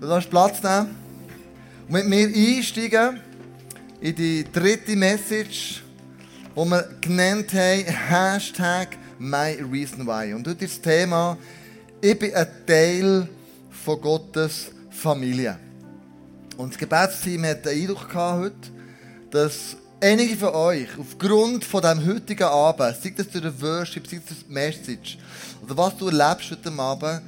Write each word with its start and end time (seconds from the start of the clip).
Du 0.00 0.06
darfst 0.06 0.30
Platz 0.30 0.62
nehmen 0.62 0.94
und 1.88 1.92
mit 1.92 2.06
mir 2.06 2.28
einsteigen 2.28 3.18
in 4.00 4.14
die 4.14 4.44
dritte 4.44 4.94
Message, 4.94 5.82
die 6.54 6.64
wir 6.64 6.88
genannt 7.00 7.52
haben, 7.52 7.84
Hashtag 7.84 8.96
MyReasonWhy. 9.18 10.34
Und 10.34 10.46
heute 10.46 10.66
ist 10.66 10.76
das 10.76 10.82
Thema, 10.82 11.36
ich 12.00 12.16
bin 12.16 12.32
ein 12.32 12.46
Teil 12.64 13.28
von 13.70 14.00
Gottes 14.00 14.70
Familie. 14.90 15.58
Und 16.56 16.74
das 16.74 16.78
Gebetsteam 16.78 17.44
hat 17.44 17.66
den 17.66 17.82
Eindruck 17.82 18.08
gehabt 18.08 18.40
heute, 18.40 18.70
dass 19.32 19.76
einige 20.00 20.36
von 20.36 20.50
euch 20.50 20.96
aufgrund 20.96 21.64
von 21.64 21.82
diesem 21.82 22.06
heutigen 22.06 22.44
Abend, 22.44 22.96
sei 23.02 23.14
das 23.16 23.28
durch 23.30 23.42
den 23.42 23.60
Worship, 23.60 24.06
sei 24.06 24.18
das 24.18 24.26
durch 24.26 24.46
die 24.46 24.52
Message, 24.52 25.18
oder 25.64 25.76
was 25.76 25.96
du 25.96 26.06
erlebst 26.06 26.52
heute 26.52 26.70
Abend, 26.70 27.20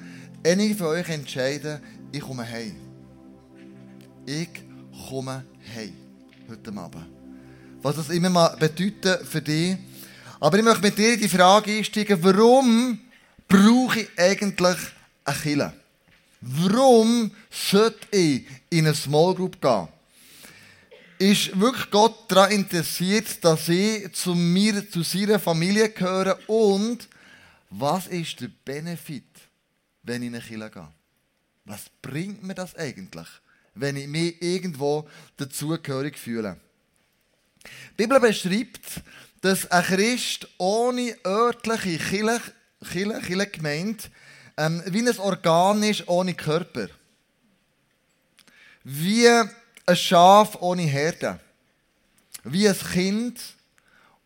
einige 0.45 0.77
von 0.77 0.87
euch 0.87 1.09
entscheiden, 1.09 1.81
ich 2.13 2.21
komme 2.21 2.49
heim. 2.49 2.77
Ich 4.27 4.49
komme 5.09 5.45
heim 5.75 5.95
heute 6.49 6.73
Abend. 6.77 7.07
Was 7.83 7.97
das 7.97 8.11
immer 8.11 8.31
mal 8.31 8.57
bedeutet 8.57 9.27
für 9.27 9.41
dich. 9.41 9.77
Aber 10.39 10.59
ich 10.59 10.65
möchte 10.65 10.83
mit 10.83 10.99
dir 10.99 11.17
die 11.17 11.29
Frage 11.29 11.77
einsteigen, 11.77 12.23
warum 12.23 12.99
brauche 13.47 14.01
ich 14.01 14.09
eigentlich 14.19 14.77
eine 15.25 15.37
Kille? 15.37 15.73
Warum 16.41 17.31
sollte 17.51 18.17
ich 18.17 18.47
in 18.71 18.87
eine 18.87 18.95
Small 18.95 19.35
Group 19.35 19.61
gehen? 19.61 19.89
Ist 21.19 21.59
wirklich 21.61 21.91
Gott 21.91 22.31
daran 22.31 22.51
interessiert, 22.53 23.45
dass 23.45 23.69
ich 23.69 24.11
zu 24.15 24.35
mir, 24.35 24.89
zu 24.91 25.03
seiner 25.03 25.39
Familie 25.39 25.91
gehöre? 25.91 26.39
Und 26.49 27.09
was 27.69 28.07
ist 28.07 28.41
der 28.41 28.51
Benefit, 28.65 29.25
wenn 30.03 30.23
ich 30.23 30.29
in 30.29 30.35
eine 30.35 30.45
Kille 30.45 30.71
gehe? 30.71 30.89
Was 31.71 31.89
bringt 32.03 32.43
mir 32.43 32.55
das 32.55 32.75
eigentlich, 32.75 33.29
wenn 33.77 33.95
ich 33.95 34.09
mich 34.09 34.43
irgendwo 34.43 35.09
dazugehörig 35.37 36.19
fühle? 36.19 36.57
Die 37.93 37.97
Bibel 37.97 38.19
beschreibt, 38.19 39.03
dass 39.41 39.71
ein 39.71 39.85
Christ 39.85 40.49
ohne 40.59 41.17
örtliche 41.25 41.97
Kirche, 41.99 42.41
Kirche, 42.91 43.21
Kirche 43.21 43.97
ähm, 44.57 44.83
wie 44.87 45.09
ein 45.09 45.19
Organ 45.21 45.85
ist 45.85 46.09
ohne 46.09 46.35
Körper. 46.35 46.89
Wie 48.83 49.29
ein 49.29 49.97
Schaf 49.97 50.57
ohne 50.61 50.83
Herde. 50.83 51.39
Wie 52.43 52.69
ein 52.69 52.77
Kind 52.77 53.41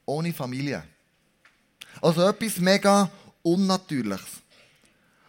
ohne 0.07 0.33
Familie. 0.33 0.83
Also 2.01 2.27
etwas 2.27 2.57
mega 2.57 3.11
Unnatürliches. 3.43 4.41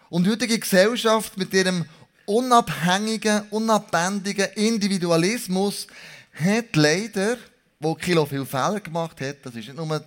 Und 0.10 0.24
die 0.24 0.30
heutige 0.30 0.58
Gesellschaft 0.58 1.36
mit 1.36 1.54
ihrem 1.54 1.86
unabhängigen, 2.26 3.44
unabändigen 3.50 4.48
Individualismus 4.56 5.88
hat 6.34 6.76
leider, 6.76 7.38
wo 7.80 7.96
Kilo 7.96 8.26
viel 8.26 8.46
Fehler 8.46 8.80
gemacht 8.80 9.20
hat, 9.22 9.38
das 9.44 9.56
ist 9.56 9.68
nicht 9.68 9.76
nur 9.76 10.00
die 10.00 10.06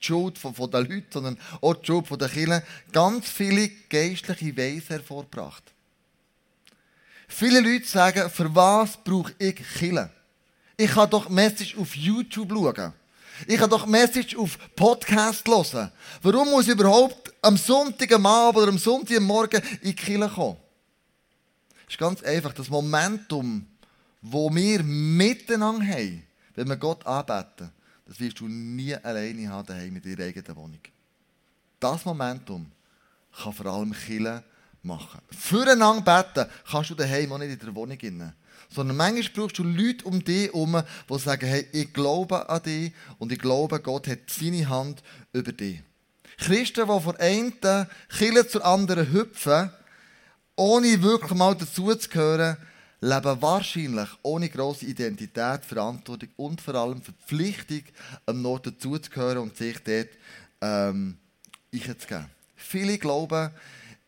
Schuld 0.00 0.38
von, 0.38 0.54
von 0.54 0.70
den 0.70 0.86
Leuten, 0.86 1.06
sondern 1.10 1.38
auch 1.60 1.74
die 1.74 1.86
Schuld 1.86 2.06
von 2.06 2.18
den 2.18 2.30
Kindern, 2.30 2.62
ganz 2.92 3.28
viele 3.28 3.68
geistliche 3.88 4.56
Weise 4.56 4.94
hervorgebracht. 4.94 5.62
Viele 7.28 7.60
Leute 7.60 7.86
sagen, 7.86 8.30
für 8.30 8.54
was 8.54 8.96
brauche 9.02 9.34
ich 9.38 9.56
Kille? 9.78 10.10
Ich 10.76 10.90
kann 10.90 11.10
doch 11.10 11.28
Message 11.28 11.76
auf 11.76 11.96
YouTube 11.96 12.50
schauen. 12.52 12.92
Ich 13.46 13.58
kann 13.58 13.68
doch 13.68 13.86
Message 13.86 14.36
auf 14.36 14.58
Podcast 14.74 15.46
hören. 15.46 15.90
Warum 16.22 16.50
muss 16.50 16.66
ich 16.66 16.72
überhaupt 16.72 17.32
am 17.42 17.56
Sonntagabend 17.56 18.56
oder 18.56 18.68
am 18.68 18.78
Sonntagmorgen 18.78 19.62
in 19.82 19.90
die 19.90 19.96
Kirche 19.96 20.28
kommen? 20.28 20.56
Ist 21.88 21.98
ganz 21.98 22.22
einfach. 22.22 22.52
Das 22.52 22.68
Momentum, 22.68 23.66
wo 24.22 24.52
wir 24.54 24.82
miteinander 24.82 25.86
haben, 25.86 26.22
wenn 26.54 26.68
wir 26.68 26.76
Gott 26.76 27.06
anbeten, 27.06 27.70
das 28.06 28.20
wirst 28.20 28.40
du 28.40 28.48
nie 28.48 28.94
alleine 28.94 29.48
haben 29.48 29.66
daheim 29.66 29.96
in 29.96 30.02
deiner 30.02 30.28
eigenen 30.28 30.56
Wohnung. 30.56 30.80
Das 31.80 32.04
Momentum 32.04 32.70
kann 33.42 33.52
vor 33.52 33.66
allem 33.66 33.92
Kirche 33.92 34.42
machen. 34.82 35.20
Füreinander 35.30 36.22
beten 36.22 36.50
kannst 36.70 36.90
du 36.90 36.94
daheim 36.94 37.32
auch 37.32 37.38
nicht 37.38 37.52
in 37.52 37.58
der 37.58 37.74
Wohnung. 37.74 37.98
Rein. 38.00 38.32
Sondern 38.70 38.96
manchmal 38.96 39.30
brauchst 39.34 39.58
du 39.58 39.64
Leute 39.64 40.04
um 40.06 40.24
dich 40.24 40.46
herum, 40.46 40.82
die 41.08 41.18
sagen, 41.18 41.46
hey, 41.46 41.66
ich 41.72 41.92
glaube 41.92 42.48
an 42.48 42.62
dich 42.62 42.92
und 43.18 43.32
ich 43.32 43.38
glaube, 43.38 43.80
Gott 43.80 44.08
hat 44.08 44.18
seine 44.28 44.68
Hand 44.68 45.02
über 45.32 45.52
dich. 45.52 45.82
Christen, 46.38 46.86
die 46.86 47.00
von 47.00 47.16
einen 47.16 47.52
Kille 48.08 48.46
zur 48.46 48.64
anderen 48.64 49.12
hüpfen, 49.12 49.70
ohne 50.56 51.02
wirklich 51.02 51.34
mal 51.34 51.54
dazuzugehören, 51.54 52.56
leben 53.00 53.42
wahrscheinlich 53.42 54.08
ohne 54.22 54.48
grosse 54.48 54.86
Identität, 54.86 55.64
Verantwortung 55.64 56.30
und 56.36 56.60
vor 56.60 56.74
allem 56.74 57.02
Verpflichtung, 57.02 57.82
am 58.24 58.42
Nord 58.42 58.66
dazuzugehören 58.66 59.38
und 59.38 59.56
sich 59.56 59.78
dort 59.84 60.08
ähm, 60.62 61.18
einzugeben. 61.72 62.26
Viele 62.56 62.98
glauben, 62.98 63.50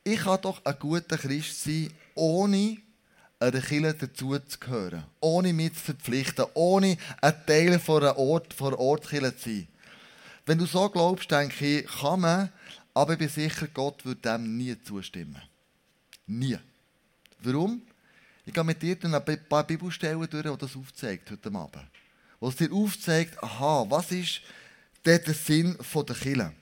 ich 0.03 0.21
kann 0.21 0.41
doch 0.41 0.65
ein 0.65 0.79
guter 0.79 1.19
Christ 1.19 1.65
sein, 1.65 1.91
ohne 2.15 2.79
einer 3.39 3.61
Kirche 3.61 3.95
dazuzugehören, 3.95 5.05
ohne 5.21 5.53
mich 5.53 5.75
zu 5.75 5.81
verpflichten, 5.81 6.47
ohne 6.55 6.97
ein 7.21 7.47
Teil 7.47 7.79
von 7.79 8.03
einer 8.03 8.17
Ort, 8.17 8.55
von 8.55 8.69
einer 8.69 8.81
Ortskirche 8.81 9.37
zu 9.37 9.51
sein. 9.51 9.69
Wenn 10.47 10.59
du 10.59 10.65
so 10.65 10.89
glaubst, 10.89 11.31
denke 11.31 11.81
ich, 11.81 11.87
kann 11.87 12.21
man, 12.21 12.51
aber 12.95 13.13
ich 13.13 13.19
bin 13.19 13.29
sicher, 13.29 13.69
Gott 13.73 14.05
wird 14.07 14.25
dem 14.25 14.57
nie 14.57 14.77
zustimmen. 14.83 15.43
Nie. 16.29 16.59
Warum? 17.41 17.83
Ich 18.45 18.53
gehe 18.53 18.65
mit 18.65 18.81
dir 18.83 18.97
ein 19.03 19.49
paar 19.49 19.67
Bibelstellen 19.67 20.29
durch, 20.29 20.43
die 20.43 20.59
das 20.59 20.77
aufzeigt 20.77 21.31
heute 21.31 21.49
Abend. 21.55 21.87
Wo 22.39 22.49
es 22.49 22.57
dir 22.57 22.73
aufzeigt, 22.73 23.43
aha, 23.43 23.87
was 23.89 24.13
ist 24.13 24.43
der 25.05 25.21
Sinn 25.35 25.77
der 25.77 26.17
Kirche? 26.17 26.53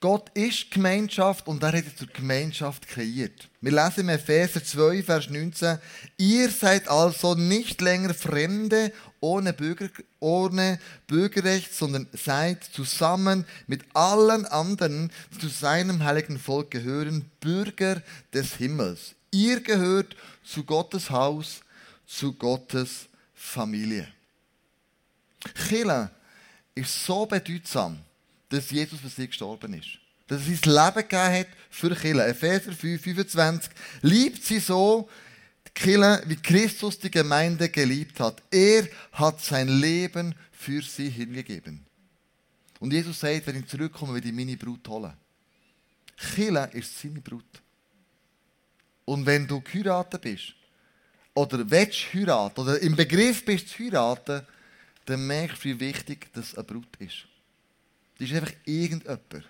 Gott 0.00 0.30
ist 0.34 0.70
Gemeinschaft 0.70 1.48
und 1.48 1.60
er 1.60 1.72
hat 1.72 1.98
zur 1.98 2.06
Gemeinschaft 2.06 2.86
kreiert. 2.86 3.48
Wir 3.60 3.72
lesen 3.72 4.00
im 4.02 4.10
Epheser 4.10 4.62
2, 4.62 5.02
Vers 5.02 5.28
19, 5.28 5.78
ihr 6.18 6.48
seid 6.50 6.86
also 6.86 7.34
nicht 7.34 7.80
länger 7.80 8.14
Fremde 8.14 8.92
ohne, 9.20 9.52
Bürger, 9.52 9.88
ohne 10.20 10.78
Bürgerrecht, 11.06 11.74
sondern 11.74 12.08
seid 12.12 12.64
zusammen 12.64 13.44
mit 13.66 13.84
allen 13.94 14.46
anderen, 14.46 15.10
die 15.34 15.38
zu 15.38 15.48
seinem 15.48 16.04
heiligen 16.04 16.38
Volk 16.38 16.70
gehören, 16.70 17.30
Bürger 17.40 18.02
des 18.32 18.54
Himmels. 18.54 19.14
Ihr 19.30 19.60
gehört 19.60 20.16
zu 20.44 20.64
Gottes 20.64 21.10
Haus, 21.10 21.60
zu 22.06 22.32
Gottes 22.32 23.08
Familie. 23.34 24.08
Chile 25.54 26.10
ist 26.74 27.04
so 27.04 27.26
bedeutsam 27.26 27.98
dass 28.48 28.70
Jesus 28.70 29.00
für 29.00 29.08
sie 29.08 29.26
gestorben 29.26 29.74
ist. 29.74 29.98
Dass 30.26 30.40
er 30.46 30.56
sein 30.56 30.94
Leben 30.94 31.08
gegeben 31.08 31.38
hat 31.38 31.46
für 31.70 31.94
Kille. 31.94 32.26
Epheser 32.26 32.72
5, 32.72 33.02
25. 33.02 33.70
Liebt 34.02 34.44
sie 34.44 34.58
so, 34.58 35.08
Kille, 35.78 36.24
wie 36.26 36.34
Christus 36.34 36.98
die 36.98 37.10
Gemeinde 37.10 37.68
geliebt 37.68 38.18
hat. 38.18 38.42
Er 38.50 38.88
hat 39.12 39.40
sein 39.40 39.68
Leben 39.68 40.34
für 40.50 40.82
sie 40.82 41.08
hingegeben. 41.08 41.86
Und 42.80 42.92
Jesus 42.92 43.20
sagt, 43.20 43.46
wenn 43.46 43.60
ich 43.60 43.66
zurückkomme, 43.66 44.14
will 44.14 44.26
ich 44.26 44.32
meine 44.32 44.56
Brut 44.56 44.86
holen. 44.88 45.12
Kille 46.16 46.68
ist 46.72 46.98
seine 46.98 47.20
Brut. 47.20 47.62
Und 49.04 49.24
wenn 49.24 49.46
du 49.46 49.60
geheiratet 49.60 50.20
bist, 50.20 50.54
oder 51.34 51.70
willst 51.70 52.12
heiraten, 52.12 52.60
oder 52.60 52.80
im 52.80 52.96
Begriff 52.96 53.44
bist 53.44 53.68
zu 53.68 53.84
heiraten, 53.84 54.44
dann 55.04 55.26
merkst 55.28 55.64
du, 55.64 55.68
wie 55.68 55.80
wichtig 55.80 56.26
das 56.32 56.56
eine 56.56 56.64
Brut 56.64 56.96
ist. 56.98 57.28
Die 58.18 58.24
ist 58.24 58.34
einfach 58.34 58.52
irgendjemand. 58.64 59.48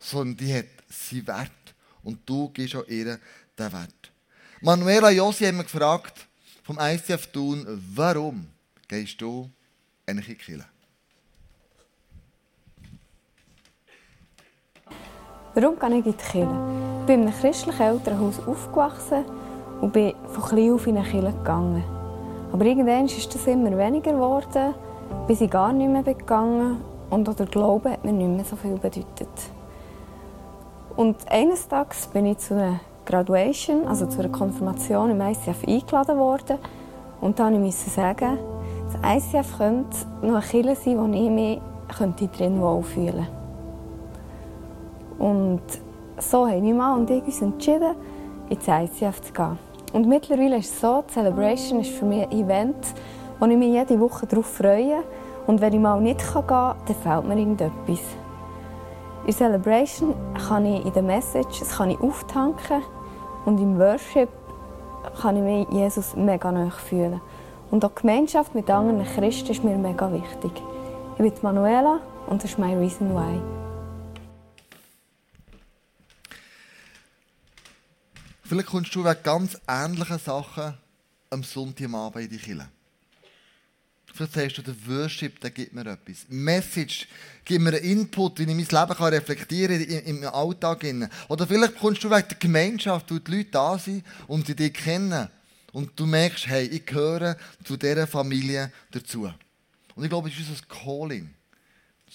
Sondern 0.00 0.36
die 0.36 0.52
hat 0.52 0.66
seinen 0.88 1.26
Wert. 1.28 1.74
Und 2.02 2.28
du 2.28 2.48
gibst 2.48 2.74
auch 2.74 2.86
ihr 2.88 3.20
den 3.56 3.72
Wert. 3.72 4.12
Manuela 4.66 5.10
Josi 5.10 5.44
hat 5.44 5.54
mich 5.54 5.70
gefragt, 5.70 6.26
vom 6.64 6.76
ICF 6.80 7.28
Thun, 7.28 7.64
warum 7.94 8.48
gehst 8.88 9.20
du 9.20 9.48
in 10.08 10.16
die 10.16 10.34
Kirche? 10.34 10.64
Warum 15.54 15.78
gehe 15.78 15.88
ich 15.88 15.94
in 15.94 16.02
die 16.02 16.12
Kirche? 16.14 16.50
Ich 17.00 17.06
bin 17.06 17.22
in 17.22 17.28
einem 17.28 17.40
christlichen 17.40 17.80
Elternhaus 17.80 18.40
aufgewachsen 18.40 19.24
und 19.82 19.92
bin 19.92 20.16
von 20.32 20.42
klein 20.42 20.72
auf 20.72 20.84
in 20.88 20.96
eine 20.96 21.08
Kirche 21.08 21.32
gegangen. 21.32 21.84
Aber 22.50 22.64
irgendwann 22.64 23.06
ist 23.06 23.32
das 23.32 23.46
immer 23.46 23.78
weniger 23.78 24.14
geworden, 24.14 24.74
bis 25.28 25.42
ich 25.42 25.48
gar 25.48 25.72
nicht 25.72 25.88
mehr 25.88 26.02
gegangen 26.02 26.82
und 27.10 27.28
auch 27.28 27.36
der 27.36 27.46
Glaube 27.46 27.92
hat 27.92 28.04
mir 28.04 28.10
nicht 28.10 28.34
mehr 28.34 28.44
so 28.44 28.56
viel 28.56 28.74
bedeutet. 28.74 29.28
Und 30.96 31.30
eines 31.30 31.68
Tages 31.68 32.08
bin 32.08 32.26
ich 32.26 32.38
zu 32.38 32.54
einer 32.54 32.80
Graduation, 33.06 33.86
also 33.86 34.06
zu 34.06 34.18
einer 34.18 34.28
Konfirmation 34.28 35.10
im 35.10 35.20
ICF 35.20 35.66
eingeladen 35.66 36.18
worden. 36.18 36.58
Und 37.20 37.38
da 37.38 37.48
musste 37.50 37.86
ich 37.86 37.92
sagen, 37.92 38.38
das 38.92 39.16
ICF 39.16 39.58
könnte 39.58 39.96
noch 40.22 40.34
eine 40.34 40.40
Kirche 40.40 40.76
sein, 40.76 40.98
wo 40.98 41.06
ich 41.12 41.30
mich 41.30 41.60
drin 42.36 42.60
wohlfühlen 42.60 43.14
könnte. 43.14 43.46
Und 45.18 45.62
so 46.18 46.46
haben 46.46 46.62
mein 46.62 46.76
Mann 46.76 47.00
und 47.00 47.10
ich 47.10 47.24
uns 47.24 47.40
entschieden, 47.40 47.94
ins 48.48 48.68
ICF 48.68 49.20
zu 49.22 49.32
gehen. 49.32 49.58
Und 49.92 50.08
mittlerweile 50.08 50.58
ist 50.58 50.72
es 50.72 50.80
so, 50.80 51.04
die 51.08 51.14
Celebration 51.14 51.80
ist 51.80 51.90
für 51.90 52.04
mich 52.04 52.24
ein 52.24 52.32
Event, 52.32 52.76
wo 53.38 53.46
ich 53.46 53.56
mich 53.56 53.72
jede 53.72 53.98
Woche 54.00 54.26
darauf 54.26 54.46
freue. 54.46 55.02
Und 55.46 55.60
wenn 55.60 55.72
ich 55.72 55.80
mal 55.80 56.00
nicht 56.00 56.20
gehen 56.20 56.46
kann, 56.46 56.76
dann 56.86 56.96
fehlt 56.96 57.24
mir 57.26 57.38
irgendetwas. 57.38 58.00
In 59.26 59.32
Celebration 59.32 60.14
kann 60.48 60.66
ich 60.66 60.84
in 60.84 60.92
den 60.92 61.06
Messages 61.06 61.76
kann 61.76 61.90
ich 61.90 62.00
auftanken 62.00 62.82
und 63.46 63.58
im 63.58 63.78
Worship 63.78 64.28
kann 65.20 65.36
ich 65.36 65.42
mich 65.42 65.68
Jesus 65.70 66.14
mega 66.14 66.52
nahe 66.52 66.70
fühlen. 66.70 67.20
Und 67.70 67.84
auch 67.84 67.92
die 67.92 68.02
Gemeinschaft 68.02 68.54
mit 68.54 68.68
anderen 68.68 69.04
Christen 69.04 69.50
ist 69.50 69.64
mir 69.64 69.78
mega 69.78 70.12
wichtig. 70.12 70.52
Ich 71.12 71.18
bin 71.18 71.32
Manuela 71.42 72.00
und 72.26 72.42
das 72.42 72.50
ist 72.50 72.58
mein 72.58 72.76
Reason 72.76 73.14
Why. 73.14 73.40
Vielleicht 78.42 78.68
kommst 78.68 78.94
du 78.94 79.04
wegen 79.04 79.22
ganz 79.22 79.58
ähnlichen 79.66 80.18
Sachen 80.18 80.74
am 81.30 81.42
Sonntagabend 81.42 82.24
in 82.24 82.30
die 82.30 82.38
Kirche. 82.38 82.68
Vielleicht 84.16 84.32
sagst 84.32 84.58
du, 84.58 84.62
der 84.62 84.74
Worship, 84.86 85.38
der 85.40 85.50
gibt 85.50 85.74
mir 85.74 85.86
etwas. 85.86 86.24
Message 86.28 87.06
gibt 87.44 87.60
mir 87.60 87.74
einen 87.74 87.84
Input, 87.84 88.38
wie 88.38 88.44
ich 88.44 88.48
mein 88.48 88.56
Leben 88.56 88.98
kann 88.98 89.12
reflektieren 89.12 89.86
kann 89.86 89.98
im 90.04 90.24
Alltag. 90.26 90.86
Oder 91.28 91.46
vielleicht 91.46 91.76
kommst 91.78 92.02
du 92.02 92.10
wegen 92.10 92.28
der 92.28 92.38
Gemeinschaft, 92.38 93.10
wo 93.10 93.18
die 93.18 93.30
Leute 93.30 93.50
da 93.50 93.78
sind 93.78 94.04
und 94.26 94.46
sie 94.46 94.56
dich 94.56 94.72
kennen. 94.72 95.28
Und 95.72 95.90
du 96.00 96.06
merkst, 96.06 96.46
hey, 96.46 96.66
ich 96.66 96.86
gehöre 96.86 97.36
zu 97.62 97.76
dieser 97.76 98.06
Familie 98.06 98.72
dazu. 98.90 99.30
Und 99.94 100.04
ich 100.04 100.08
glaube, 100.08 100.30
es 100.30 100.38
ist 100.38 100.48
unser 100.48 100.64
Calling, 100.64 101.28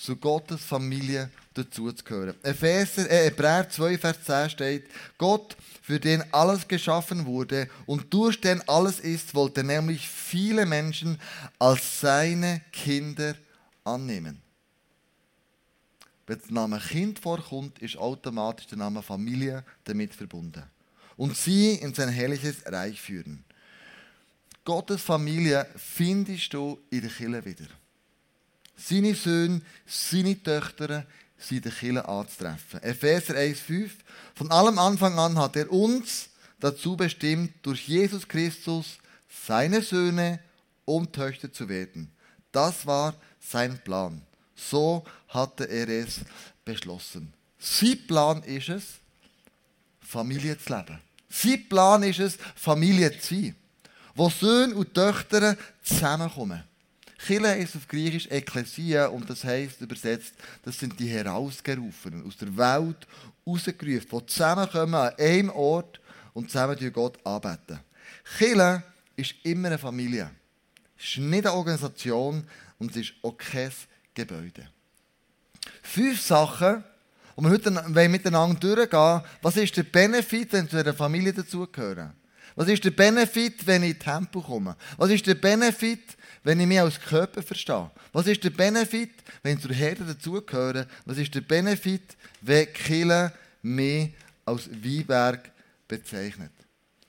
zu 0.01 0.15
Gottes 0.15 0.61
Familie 0.61 1.29
dazu 1.53 1.91
zu 1.91 2.03
gehören. 2.03 2.35
Epheser, 2.43 3.09
äh, 3.09 3.25
Hebräer 3.25 3.69
2, 3.69 3.97
Vers 3.97 4.23
10 4.23 4.49
steht, 4.49 4.85
Gott, 5.17 5.55
für 5.81 5.99
den 5.99 6.23
alles 6.33 6.67
geschaffen 6.67 7.25
wurde 7.25 7.67
und 7.85 8.13
durch 8.13 8.39
den 8.39 8.67
alles 8.67 8.99
ist, 8.99 9.35
wollte 9.35 9.63
nämlich 9.63 10.07
viele 10.07 10.65
Menschen 10.65 11.19
als 11.59 12.01
seine 12.01 12.61
Kinder 12.71 13.35
annehmen. 13.83 14.41
Wenn 16.25 16.39
der 16.39 16.51
Name 16.53 16.79
Kind 16.79 17.19
vorkommt, 17.19 17.79
ist 17.79 17.97
automatisch 17.97 18.67
der 18.67 18.77
Name 18.77 19.01
Familie 19.01 19.63
damit 19.83 20.13
verbunden. 20.13 20.63
Und 21.17 21.35
sie 21.35 21.73
in 21.75 21.93
sein 21.93 22.09
herrliches 22.09 22.65
Reich 22.65 23.01
führen. 23.01 23.43
Gottes 24.63 25.01
Familie 25.01 25.67
findest 25.75 26.53
du 26.53 26.79
in 26.89 27.01
der 27.01 27.09
Kirche 27.09 27.45
wieder. 27.45 27.67
Seine 28.83 29.15
Söhne, 29.15 29.61
seine 29.85 30.41
Töchter 30.41 31.05
sind 31.37 31.57
in 31.57 31.63
der 31.63 31.71
Kirche 31.71 32.07
anzutreffen. 32.07 32.81
Epheser 32.83 33.35
1,5 33.35 33.89
Von 34.35 34.51
allem 34.51 34.79
Anfang 34.79 35.17
an 35.17 35.37
hat 35.37 35.55
er 35.55 35.71
uns 35.71 36.29
dazu 36.59 36.95
bestimmt, 36.95 37.53
durch 37.61 37.87
Jesus 37.87 38.27
Christus 38.27 38.97
seine 39.45 39.81
Söhne 39.81 40.39
und 40.85 41.13
Töchter 41.13 41.51
zu 41.51 41.67
werden. 41.69 42.11
Das 42.51 42.85
war 42.85 43.15
sein 43.39 43.79
Plan. 43.83 44.21
So 44.55 45.03
hatte 45.29 45.65
er 45.65 45.87
es 45.89 46.19
beschlossen. 46.63 47.33
Sein 47.59 47.99
Plan 48.07 48.43
ist 48.43 48.69
es, 48.69 48.83
Familie 50.01 50.57
zu 50.57 50.75
leben. 50.75 50.99
Sein 51.29 51.69
Plan 51.69 52.03
ist 52.03 52.19
es, 52.19 52.37
Familie 52.55 53.17
zu 53.19 53.35
sein 53.35 53.55
wo 54.15 54.29
Söhne 54.29 54.75
und 54.75 54.93
Töchter 54.93 55.57
zusammenkommen. 55.83 56.63
Chile 57.25 57.55
ist 57.57 57.75
auf 57.75 57.87
Griechisch 57.87 58.27
Ekklesia 58.27 59.07
und 59.07 59.29
das 59.29 59.43
heißt 59.43 59.81
übersetzt, 59.81 60.33
das 60.63 60.79
sind 60.79 60.99
die 60.99 61.07
Herausgerufenen, 61.07 62.25
aus 62.25 62.37
der 62.37 62.55
Welt 62.57 63.07
rausgerufen, 63.45 64.19
die 64.19 64.25
zusammenkommen 64.25 64.95
an 64.95 65.13
einem 65.17 65.49
Ort 65.51 65.99
und 66.33 66.49
zusammen 66.49 66.93
Gott 66.93 67.23
anbeten. 67.25 67.79
Chile 68.37 68.83
ist 69.15 69.35
immer 69.43 69.67
eine 69.67 69.77
Familie. 69.77 70.31
Es 70.97 71.09
ist 71.09 71.17
nicht 71.17 71.45
eine 71.45 71.55
Organisation 71.55 72.47
und 72.79 72.91
es 72.91 72.97
ist 72.97 73.13
auch 73.21 73.37
kein 73.37 73.71
Gebäude. 74.13 74.67
Fünf 75.83 76.21
Sachen, 76.21 76.83
und 77.35 77.45
wir 77.45 77.51
heute 77.51 78.09
miteinander 78.09 78.59
durchgehen, 78.59 79.21
was 79.41 79.57
ist 79.57 79.77
der 79.77 79.83
Benefit, 79.83 80.53
wenn 80.53 80.69
zu 80.69 80.77
einer 80.77 80.93
Familie 80.93 81.33
dazugehören? 81.33 82.13
Was 82.55 82.67
ist 82.67 82.83
der 82.83 82.91
Benefit, 82.91 83.65
wenn 83.65 83.83
ich 83.83 83.91
in 83.91 83.99
Tempo 83.99 84.41
komme? 84.41 84.75
Was 84.97 85.09
ist 85.09 85.25
der 85.25 85.35
Benefit, 85.35 86.17
wenn 86.43 86.59
ich 86.59 86.67
mich 86.67 86.79
als 86.79 86.99
Körper 86.99 87.41
verstehe? 87.41 87.91
Was 88.11 88.27
ist 88.27 88.43
der 88.43 88.49
Benefit, 88.49 89.11
wenn 89.43 89.57
ich 89.57 89.61
zur 89.61 89.73
Herde 89.73 90.03
dazugehöre? 90.03 90.87
Was 91.05 91.17
ist 91.17 91.33
der 91.33 91.41
Benefit, 91.41 92.15
wenn 92.41 92.71
Kille 92.73 93.31
mich 93.61 94.13
als 94.45 94.69
Weinberg 94.69 95.51
bezeichnet? 95.87 96.51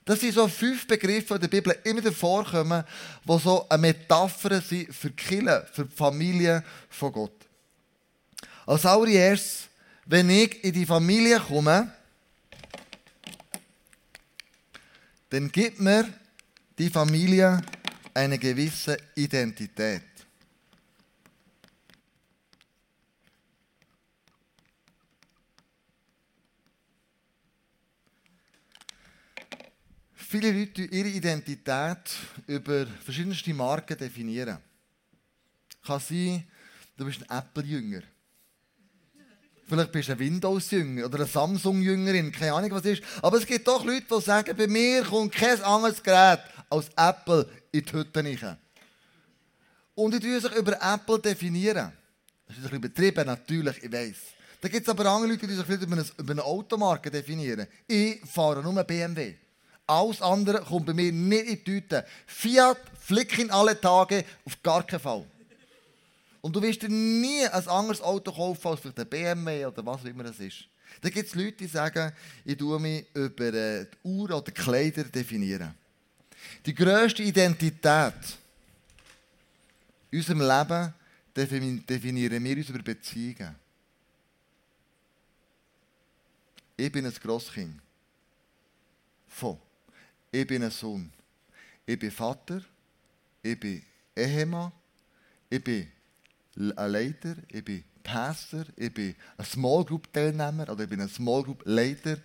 Das 0.05 0.19
sind 0.19 0.33
so 0.33 0.47
fünf 0.47 0.85
Begriffe, 0.85 1.27
die 1.27 1.33
in 1.35 1.41
der 1.41 1.47
Bibel 1.47 1.75
immer 1.83 1.99
wieder 1.99 2.11
vorkommen, 2.11 2.83
die 3.23 3.39
so 3.39 3.67
eine 3.69 3.81
Metapher 3.81 4.61
sind 4.61 4.93
für 4.93 5.09
die 5.09 5.15
Kirche, 5.15 5.65
für 5.71 5.85
die 5.85 5.95
Familie 5.95 6.63
von 6.89 7.11
Gott. 7.13 7.47
Als 8.65 8.85
allererstes, 8.85 9.69
wenn 10.05 10.29
ich 10.29 10.63
in 10.63 10.73
die 10.73 10.85
Familie 10.85 11.39
komme, 11.39 11.91
dann 15.29 15.51
gibt 15.51 15.79
mir 15.79 16.07
die 16.77 16.89
Familie 16.89 17.61
eine 18.13 18.37
gewisse 18.37 18.97
Identität. 19.15 20.03
Viele 30.13 30.51
Leute 30.51 30.83
ihre 30.83 31.09
Identität 31.09 32.17
über 32.47 32.87
verschiedenste 32.87 33.53
Marken 33.53 33.95
definieren. 33.95 34.57
Kann 35.85 35.99
sein, 35.99 36.43
du 36.97 37.05
bist 37.05 37.21
ein 37.29 37.37
Apple-Jünger. 37.37 38.01
Vielleicht 39.67 39.91
bist 39.91 40.09
du 40.09 40.13
ein 40.13 40.19
Windows-Jünger 40.19 41.05
oder 41.05 41.19
eine 41.19 41.27
Samsung-Jüngerin, 41.27 42.31
keine 42.31 42.53
Ahnung 42.53 42.71
was 42.71 42.85
ist. 42.85 43.03
Aber 43.21 43.37
es 43.37 43.45
gibt 43.45 43.67
doch 43.67 43.85
Leute, 43.85 44.05
die 44.09 44.21
sagen, 44.21 44.57
bei 44.57 44.67
mir 44.67 45.03
kommt 45.03 45.33
kein 45.33 45.61
anderes 45.61 46.01
Gerät 46.01 46.39
als 46.73 46.89
Apple 46.95 47.47
in 47.71 47.85
die 47.85 47.91
Hütte 47.91 48.23
rein. 48.23 48.57
Und 49.95 50.13
die 50.13 50.19
tun 50.19 50.39
sich 50.39 50.51
über 50.55 50.77
Apple 50.81 51.19
definieren. 51.19 51.91
Das 52.47 52.57
ist 52.57 52.65
ein 52.65 52.81
bisschen 52.81 53.05
übertrieben, 53.09 53.25
natürlich, 53.27 53.83
ich 53.83 53.91
weiß. 53.91 54.15
Da 54.61 54.69
gibt 54.69 54.87
es 54.87 54.89
aber 54.89 55.05
andere 55.05 55.31
Leute, 55.31 55.47
die 55.47 55.53
sich 55.53 55.69
eine, 55.69 56.05
über 56.17 56.31
eine 56.31 56.43
Automarke 56.43 57.11
definieren. 57.11 57.67
Ich 57.87 58.21
fahre 58.25 58.63
nur 58.63 58.83
BMW. 58.83 59.35
Alles 59.85 60.21
andere 60.21 60.61
kommt 60.61 60.85
bei 60.85 60.93
mir 60.93 61.11
nicht 61.11 61.45
in 61.45 61.55
die 61.57 61.63
Tüte. 61.63 62.05
Fiat 62.25 62.77
flick 62.99 63.37
in 63.37 63.51
alle 63.51 63.79
Tage, 63.79 64.23
auf 64.45 64.61
gar 64.63 64.83
keinen 64.83 65.01
Fall. 65.01 65.25
Und 66.41 66.55
du 66.55 66.61
wirst 66.61 66.81
dir 66.81 66.89
nie 66.89 67.45
ein 67.45 67.67
anderes 67.67 68.01
Auto 68.01 68.31
kaufen 68.31 68.67
als 68.67 68.79
vielleicht 68.79 68.99
ein 68.99 69.09
BMW 69.09 69.65
oder 69.65 69.85
was 69.85 70.01
auch 70.01 70.05
immer 70.05 70.25
es 70.25 70.39
ist. 70.39 70.65
Da 71.01 71.09
gibt 71.09 71.27
es 71.27 71.35
Leute, 71.35 71.57
die 71.57 71.67
sagen, 71.67 72.13
ich 72.45 72.57
tue 72.57 72.79
mich 72.79 73.05
über 73.13 73.53
äh, 73.53 73.85
die 73.85 74.07
Uhr 74.07 74.25
oder 74.25 74.41
die 74.41 74.51
Kleider 74.51 75.03
definieren. 75.03 75.73
Die 76.65 76.73
grösste 76.73 77.23
Identität 77.23 78.13
in 80.11 80.19
unserem 80.19 80.41
Leben 80.41 80.93
definieren 81.35 82.43
wir 82.43 82.57
uns 82.57 82.69
über 82.69 82.83
Beziehungen. 82.83 83.55
Ich 86.77 86.91
bin 86.91 87.05
ein 87.05 87.13
Grosskind. 87.13 87.79
Von. 89.27 89.57
Ich 90.31 90.45
bin 90.45 90.63
ein 90.63 90.71
Sohn. 90.71 91.11
Ich 91.85 91.97
bin 91.97 92.11
Vater. 92.11 92.61
Ich 93.41 93.59
bin 93.59 93.83
Ehemann. 94.15 94.71
Ich 95.49 95.63
bin 95.63 95.87
ein 96.55 96.91
Leiter, 96.91 97.35
ich 97.47 97.63
bin 97.63 97.83
Pastor, 98.03 98.65
ich 98.75 98.93
bin 98.93 99.15
ein 99.37 99.45
Small 99.45 99.85
Group 99.85 100.11
Teilnehmer 100.11 100.69
oder 100.69 100.83
ich 100.83 100.89
bin 100.89 101.01
ein 101.01 101.09
Small 101.09 101.43
Group 101.43 101.61
Leiter. 101.65 102.17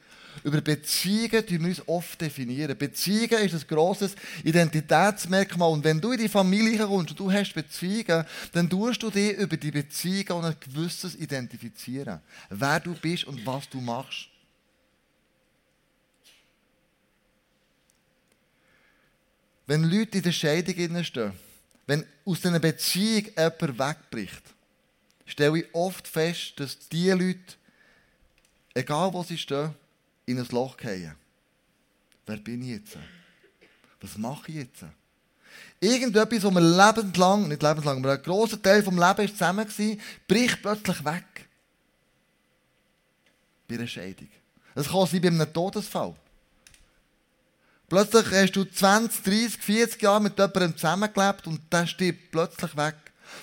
Über 0.45 0.61
Beziehungen 0.61 1.47
tun 1.47 1.61
wir 1.61 1.69
uns 1.69 1.89
oft 1.89 2.21
definieren. 2.21 2.77
Beziehungen 2.77 3.45
ist 3.45 3.55
ein 3.55 3.69
grosses 3.69 4.15
Identitätsmerkmal. 4.45 5.71
Und 5.71 5.85
wenn 5.85 6.01
du 6.01 6.13
in 6.13 6.19
die 6.19 6.29
Familie 6.29 6.87
kommst 6.87 7.11
und 7.11 7.21
du 7.21 7.33
hast 7.33 7.53
Beziehungen, 7.55 8.25
dann 8.53 8.71
tust 8.71 9.03
du 9.03 9.11
dich 9.11 9.33
über 9.33 9.57
die 9.57 9.71
Beziehungen 9.71 10.33
und 10.33 10.45
ein 10.45 10.57
gewisses 10.61 11.15
identifizieren. 11.17 12.21
Wer 12.51 12.81
du 12.81 12.95
bist 12.95 13.25
und 13.25 13.45
was 13.45 13.69
du 13.69 13.81
machst. 13.81 14.29
Wenn 19.67 19.85
Leute 19.85 20.19
in 20.19 20.25
der 20.25 20.33
Scheidung 20.33 21.05
stehen, 21.05 21.33
wenn 21.87 22.05
aus 22.25 22.45
einer 22.47 22.59
Beziehung 22.59 23.27
jemand 23.37 23.79
wegbricht, 23.79 24.43
stelle 25.27 25.59
ich 25.59 25.75
oft 25.75 26.09
fest, 26.09 26.55
dass 26.57 26.79
diese 26.89 27.15
Leute, 27.15 27.55
egal 28.75 29.13
wo 29.13 29.23
sie 29.23 29.37
stehen, 29.37 29.75
in 30.29 30.39
ein 30.39 30.47
Loch 30.51 30.79
fallen. 30.79 31.15
Wer 32.27 32.37
bin 32.37 32.63
ich 32.63 32.69
jetzt? 32.69 32.99
Was 34.01 34.19
mache 34.19 34.51
ich 34.51 34.57
jetzt? 34.57 34.85
Irgendetwas, 35.81 36.45
was 36.45 36.53
mir 36.53 36.61
lebenslang, 36.61 37.49
nicht 37.49 37.63
lebenslang, 37.63 37.99
aber 37.99 38.13
ein 38.13 38.23
grosser 38.23 38.61
Teil 38.61 38.83
vom 38.83 38.99
Leben 38.99 39.25
ist 39.25 39.39
zusammen 39.39 39.67
war, 39.67 39.97
bricht 40.29 40.61
plötzlich 40.61 41.05
weg. 41.05 41.49
Bei 43.67 43.77
einer 43.77 43.87
Scheidung. 43.87 44.29
Es 44.75 44.89
kann 44.89 45.07
sein 45.07 45.21
bei 45.23 45.29
einem 45.29 45.53
Todesfall. 45.53 46.15
Plötzlich 47.89 48.31
hast 48.31 48.53
du 48.53 48.65
20, 48.65 49.23
30, 49.25 49.63
40 49.63 50.03
Jahre 50.03 50.21
mit 50.21 50.39
jemandem 50.39 50.77
zusammengelebt 50.77 51.47
und 51.47 51.61
der 51.73 51.87
stirbt 51.87 52.31
plötzlich 52.31 52.77
weg. 52.77 52.97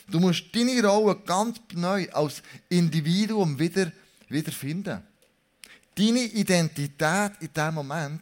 Du 0.08 0.20
musst 0.20 0.44
deine 0.54 0.86
Rolle 0.88 1.16
ganz 1.26 1.60
neu 1.74 2.08
als 2.12 2.44
Individuum 2.70 3.58
wieder, 3.58 3.92
wieder. 4.30 5.04
Deine 5.96 6.24
Identität 6.24 7.32
in 7.40 7.54
diesem 7.54 7.74
Moment 7.74 8.22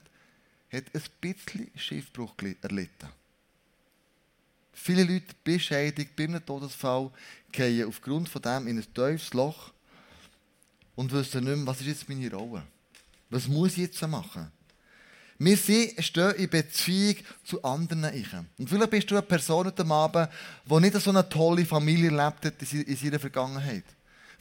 hat 0.71 0.83
ein 0.93 1.01
bisschen 1.19 1.71
Schiffbruch 1.75 2.33
erlitten. 2.61 3.09
Viele 4.73 5.03
Leute 5.03 5.33
bescheidigt 5.43 6.15
bei 6.15 6.25
einem 6.25 6.45
Todesfall 6.45 7.11
fallen 7.51 7.87
aufgrund 7.87 8.29
von 8.29 8.41
dem 8.41 8.67
in 8.67 8.77
ein 8.77 8.93
tiefes 8.93 9.33
Loch 9.33 9.71
und 10.95 11.11
wissen 11.11 11.43
nicht 11.43 11.55
mehr, 11.55 11.67
was 11.67 11.81
ist 11.81 11.87
jetzt 11.87 12.09
meine 12.09 12.31
Rolle? 12.31 12.63
Was 13.29 13.47
muss 13.47 13.71
ich 13.73 13.77
jetzt 13.77 14.01
machen? 14.07 14.51
Wir 15.39 15.57
stehen 15.57 16.35
in 16.35 16.49
Beziehung 16.49 17.15
zu 17.43 17.63
anderen 17.63 18.13
Ich. 18.13 18.27
Und 18.57 18.69
vielleicht 18.69 18.91
bist 18.91 19.09
du 19.09 19.15
eine 19.15 19.23
Person 19.23 19.65
heute 19.65 19.85
Abend, 19.85 20.29
die 20.65 20.79
nicht 20.79 21.01
so 21.01 21.09
eine 21.09 21.27
tolle 21.27 21.65
Familie 21.65 22.15
erlebt 22.15 22.45
hat 22.45 22.73
in 22.73 22.95
seiner 22.95 23.19
Vergangenheit. 23.19 23.85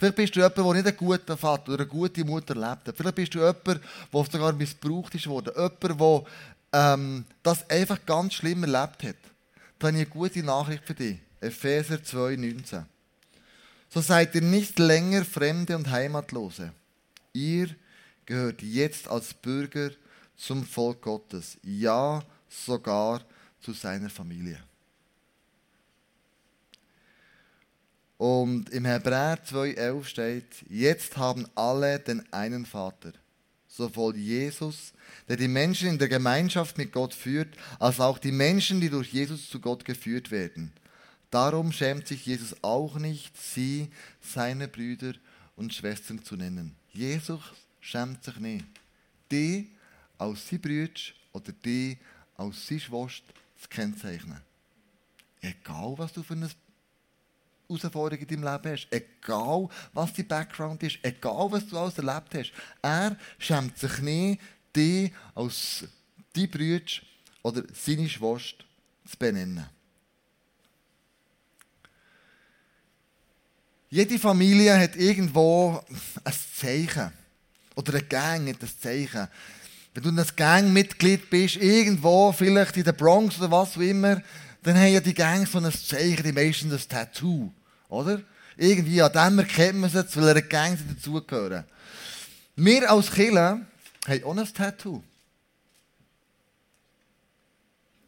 Vielleicht 0.03 0.17
bist 0.17 0.35
du 0.35 0.41
jemand, 0.41 0.57
der 0.57 0.73
nicht 0.73 0.87
einen 0.89 0.97
guten 0.97 1.39
Vater 1.39 1.75
oder 1.75 1.85
eine 1.85 1.87
gute 1.87 2.25
Mutter 2.25 2.57
erlebt. 2.57 2.93
Vielleicht 2.97 3.15
bist 3.15 3.35
du 3.37 3.39
jemand, 3.39 3.65
der 3.67 4.25
sogar 4.33 4.53
missbraucht 4.53 5.15
ist 5.15 5.29
worden. 5.29 5.53
Jemand, 5.55 6.27
der 6.73 6.95
ähm, 6.95 7.25
das 7.45 7.71
einfach 7.71 8.05
ganz 8.05 8.35
schlimm 8.35 8.65
erlebt 8.65 9.05
hat. 9.05 9.17
Da 9.79 9.87
habe 9.87 9.99
ich 9.99 10.03
eine 10.03 10.07
gute 10.07 10.43
Nachricht 10.43 10.83
für 10.85 10.95
dich. 10.95 11.19
Epheser 11.41 11.99
2,19. 11.99 12.83
So 13.91 14.01
seid 14.01 14.35
ihr 14.35 14.41
nicht 14.41 14.81
länger 14.81 15.25
Fremde 15.25 15.77
und 15.77 15.89
Heimatlose. 15.89 16.73
Ihr 17.33 17.69
gehört 18.27 18.61
jetzt 18.61 19.07
als 19.07 19.33
Bürger 19.33 19.91
zum 20.37 20.65
Volk 20.65 21.03
Gottes. 21.03 21.59
Ja, 21.63 22.25
sogar 22.49 23.21
zu 23.61 23.73
seiner 23.73 24.11
Familie. 24.11 24.59
Und 28.23 28.71
im 28.71 28.85
Hebräer 28.85 29.45
2,11 29.45 30.05
steht, 30.05 30.47
jetzt 30.71 31.17
haben 31.17 31.49
alle 31.57 31.99
den 31.99 32.23
einen 32.33 32.67
Vater, 32.67 33.15
sowohl 33.67 34.17
Jesus, 34.17 34.93
der 35.29 35.37
die 35.37 35.49
Menschen 35.49 35.89
in 35.89 35.99
der 35.99 36.07
Gemeinschaft 36.07 36.79
mit 36.79 36.93
Gott 36.93 37.15
führt, 37.15 37.57
als 37.81 37.99
auch 37.99 38.19
die 38.19 38.31
Menschen, 38.31 38.81
die 38.81 38.91
durch 38.91 39.13
Jesus 39.13 39.51
zu 39.51 39.59
Gott 39.59 39.85
geführt 39.85 40.31
werden. 40.31 40.73
Darum 41.33 41.73
schämt 41.73 42.07
sich 42.07 42.25
Jesus 42.25 42.55
auch 42.63 42.95
nicht, 42.95 43.37
sie 43.37 43.91
seine 44.21 44.69
Brüder 44.69 45.15
und 45.57 45.75
Schwestern 45.75 46.23
zu 46.23 46.37
nennen. 46.37 46.77
Jesus 46.93 47.43
schämt 47.81 48.23
sich 48.23 48.37
nicht. 48.37 48.67
Die 49.33 49.69
als 50.17 50.47
sein 50.49 50.61
Brüder 50.61 50.93
oder 51.33 51.51
die 51.65 51.99
als 52.37 52.69
seine 52.69 52.79
Schwester 52.79 53.25
zu 53.61 53.69
kennzeichnen. 53.69 54.43
Egal, 55.41 55.95
was 55.97 56.13
du 56.13 56.23
für 56.23 56.35
eine 56.35 56.51
Herausforderung 57.81 58.27
in 58.27 58.29
deinem 58.29 58.53
Leben 58.53 58.73
hast, 58.73 58.89
egal, 58.91 59.69
was 59.93 60.13
dein 60.13 60.29
Background 60.29 60.83
ist, 60.83 60.99
egal, 61.03 61.51
was 61.51 61.67
du 61.67 61.79
alles 61.79 61.99
erlebt 61.99 62.35
hast, 62.35 62.53
er 62.83 63.17
schämt 63.39 63.79
sich 63.79 63.99
nicht, 64.01 64.41
die 64.75 65.13
als 65.35 65.85
dein 66.35 66.51
Brüder 66.51 66.85
oder 67.43 67.63
seine 67.75 68.09
Schwester 68.09 68.65
zu 69.07 69.17
benennen. 69.19 69.67
Jede 73.91 74.19
Familie 74.19 74.79
hat 74.79 74.97
irgendwo 74.97 75.85
ein 76.25 76.33
Zeichen. 76.59 77.13
Oder 77.75 77.93
eine 77.93 78.03
Gang 78.03 78.49
hat 78.49 78.63
ein 78.63 78.71
Zeichen. 78.81 79.29
Wenn 79.93 80.03
du 80.03 80.09
ein 80.09 80.27
Gangmitglied 80.35 81.29
bist, 81.29 81.57
irgendwo, 81.57 82.33
vielleicht 82.33 82.79
in 82.79 82.85
der 82.85 82.93
Bronx 82.93 83.39
oder 83.39 83.51
was 83.51 83.77
auch 83.77 83.83
immer, 83.83 84.23
dann 84.63 84.79
haben 84.79 84.93
ja 84.93 85.01
die 85.01 85.13
Gangs 85.13 85.53
so 85.53 85.59
ein 85.59 85.71
Zeichen, 85.71 86.23
die 86.23 86.33
meisten 86.33 86.71
das 86.71 86.89
Tattoo. 86.89 87.53
Oder? 87.93 88.23
Irgendwie 88.57 89.03
an 89.03 89.13
dem 89.13 89.39
erkennt 89.41 89.79
man 89.79 89.89
es 89.89 89.95
jetzt, 89.95 90.17
weil 90.17 90.35
er 90.35 90.43
Gang 90.43 90.79
dazugehören. 90.89 91.65
Wir 92.57 92.91
als 92.91 93.11
Killer 93.11 93.61
haben 94.09 94.25
auch 94.25 94.37
ein 94.37 94.55
Tattoo. 94.55 95.03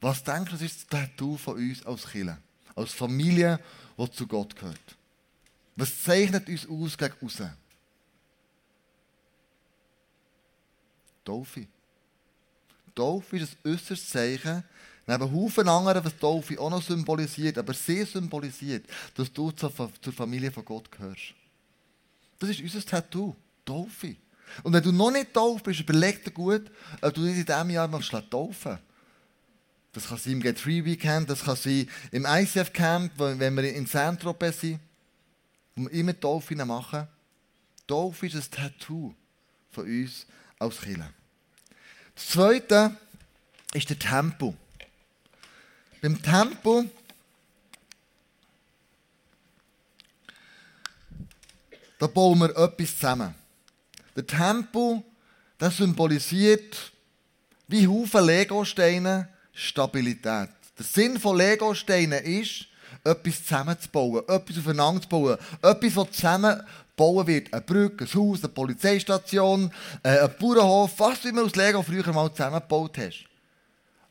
Was 0.00 0.25
du, 0.25 0.33
das 0.33 0.62
ist 0.62 0.81
das 0.81 0.87
Tattoo 0.87 1.37
von 1.37 1.57
uns 1.57 1.85
als 1.85 2.07
Killer? 2.07 2.38
Als 2.75 2.93
Familie, 2.93 3.61
die 3.99 4.11
zu 4.11 4.26
Gott 4.26 4.57
gehört. 4.57 4.97
Was 5.76 6.03
zeichnet 6.03 6.49
uns 6.49 6.67
aus 6.67 6.97
gegen 6.97 7.14
außen? 7.21 7.53
Taufe. 11.25 11.67
Taufe 12.95 13.37
ist 13.37 13.57
ein 13.64 13.73
äußeres 13.73 14.09
Zeichen, 14.09 14.64
neben 15.07 15.33
Haufen 15.33 15.69
anderen, 15.69 16.05
was 16.05 16.17
Taufe 16.17 16.59
auch 16.59 16.71
noch 16.71 16.83
symbolisiert, 16.83 17.59
aber 17.59 17.75
sehr 17.75 18.07
symbolisiert, 18.07 18.87
dass 19.15 19.33
du 19.33 19.51
zur, 19.51 19.71
Familie 19.71 20.51
von 20.51 20.65
Gott 20.65 20.91
gehörst. 20.91 21.35
Das 22.39 22.51
ist 22.51 22.61
unser 22.61 22.85
Tattoo, 22.85 23.35
Taufe. 23.65 24.17
Und 24.63 24.73
wenn 24.73 24.83
du 24.83 24.93
noch 24.93 25.11
nicht 25.11 25.33
tauft 25.33 25.65
bist, 25.65 25.81
überleg 25.81 26.25
dir 26.25 26.31
gut, 26.31 26.71
ob 27.01 27.15
du 27.15 27.23
dich 27.23 27.39
in 27.39 27.47
diesem 27.47 27.71
Jahr 27.71 27.89
noch 27.89 28.03
taufen 28.31 28.79
Das 29.93 30.09
kann 30.09 30.19
sein 30.19 30.35
im 30.35 30.41
Get 30.41 30.59
Free 30.59 30.85
Weekend, 30.85 31.29
das 31.31 31.45
kann 31.45 31.57
sein 31.57 31.89
im 32.11 32.27
ICF 32.27 32.73
Camp, 32.73 33.13
wenn 33.17 33.57
wir 33.57 33.75
in 33.75 33.87
Saint-Tropez 33.87 34.61
sind, 34.61 34.81
wo 35.75 35.85
wir 35.85 35.91
immer 35.93 36.19
Taufe 36.19 36.55
machen. 36.55 37.09
Taufe 37.87 38.27
ist 38.27 38.37
ein 38.37 38.51
Tattoo 38.51 39.15
von 39.71 39.85
uns 39.85 40.27
als 40.59 40.81
Kirche. 40.81 41.11
Das 42.15 42.29
Zweite 42.29 42.97
ist 43.73 43.91
der 43.91 43.99
Tempo. 43.99 44.55
Beim 46.05 46.21
Tempo 46.21 46.85
da 51.99 52.07
bauen 52.07 52.41
wir 52.41 52.51
etwas 52.51 52.95
zusammen. 52.95 53.35
Der 54.15 54.27
Tempo, 54.27 55.03
das 55.57 55.79
symbolisiert 55.79 56.93
wie 57.69 57.89
Haufen 57.89 58.27
Legosteine 58.27 59.31
Stabilität. 59.55 60.51
Der 60.79 60.85
Sinn 60.85 61.19
von 61.19 61.39
Legosteinen 61.39 62.23
ist, 62.23 62.67
etwas 63.03 63.43
zusammenzubauen, 63.43 64.25
etwas 64.29 64.59
aufeinander 64.59 65.01
zu 65.01 65.09
bauen, 65.09 65.39
etwas, 65.63 65.95
das 65.95 66.11
zusammenbauen 66.11 67.27
wird. 67.27 67.51
Eine 67.51 67.63
Brücke, 67.63 68.05
ein 68.05 68.15
Haus, 68.15 68.41
eine 68.41 68.49
Polizeistation, 68.51 69.73
äh, 70.03 70.19
ein 70.19 70.35
Bauernhof, 70.39 70.93
was 70.99 71.23
du 71.23 71.31
immer 71.31 71.45
aus 71.45 71.57
Lego 71.57 71.83
früher 71.83 72.13
mal 72.13 72.31
zusammengebaut 72.31 72.99
hast. 72.99 73.25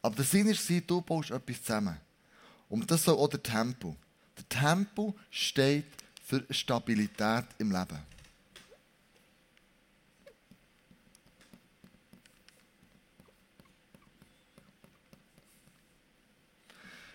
Aber 0.03 0.15
der 0.17 0.25
Sinn 0.25 0.47
ist, 0.47 0.69
du 0.85 1.01
baust 1.01 1.31
etwas 1.31 1.61
zusammen. 1.63 1.97
Und 2.69 2.91
das 2.91 3.01
ist 3.01 3.09
auch 3.09 3.27
der 3.29 3.41
Tempo. 3.41 3.95
Der 4.37 4.49
Tempo 4.49 5.15
steht 5.31 5.85
für 6.21 6.45
Stabilität 6.49 7.45
im 7.57 7.71
Leben. 7.71 7.99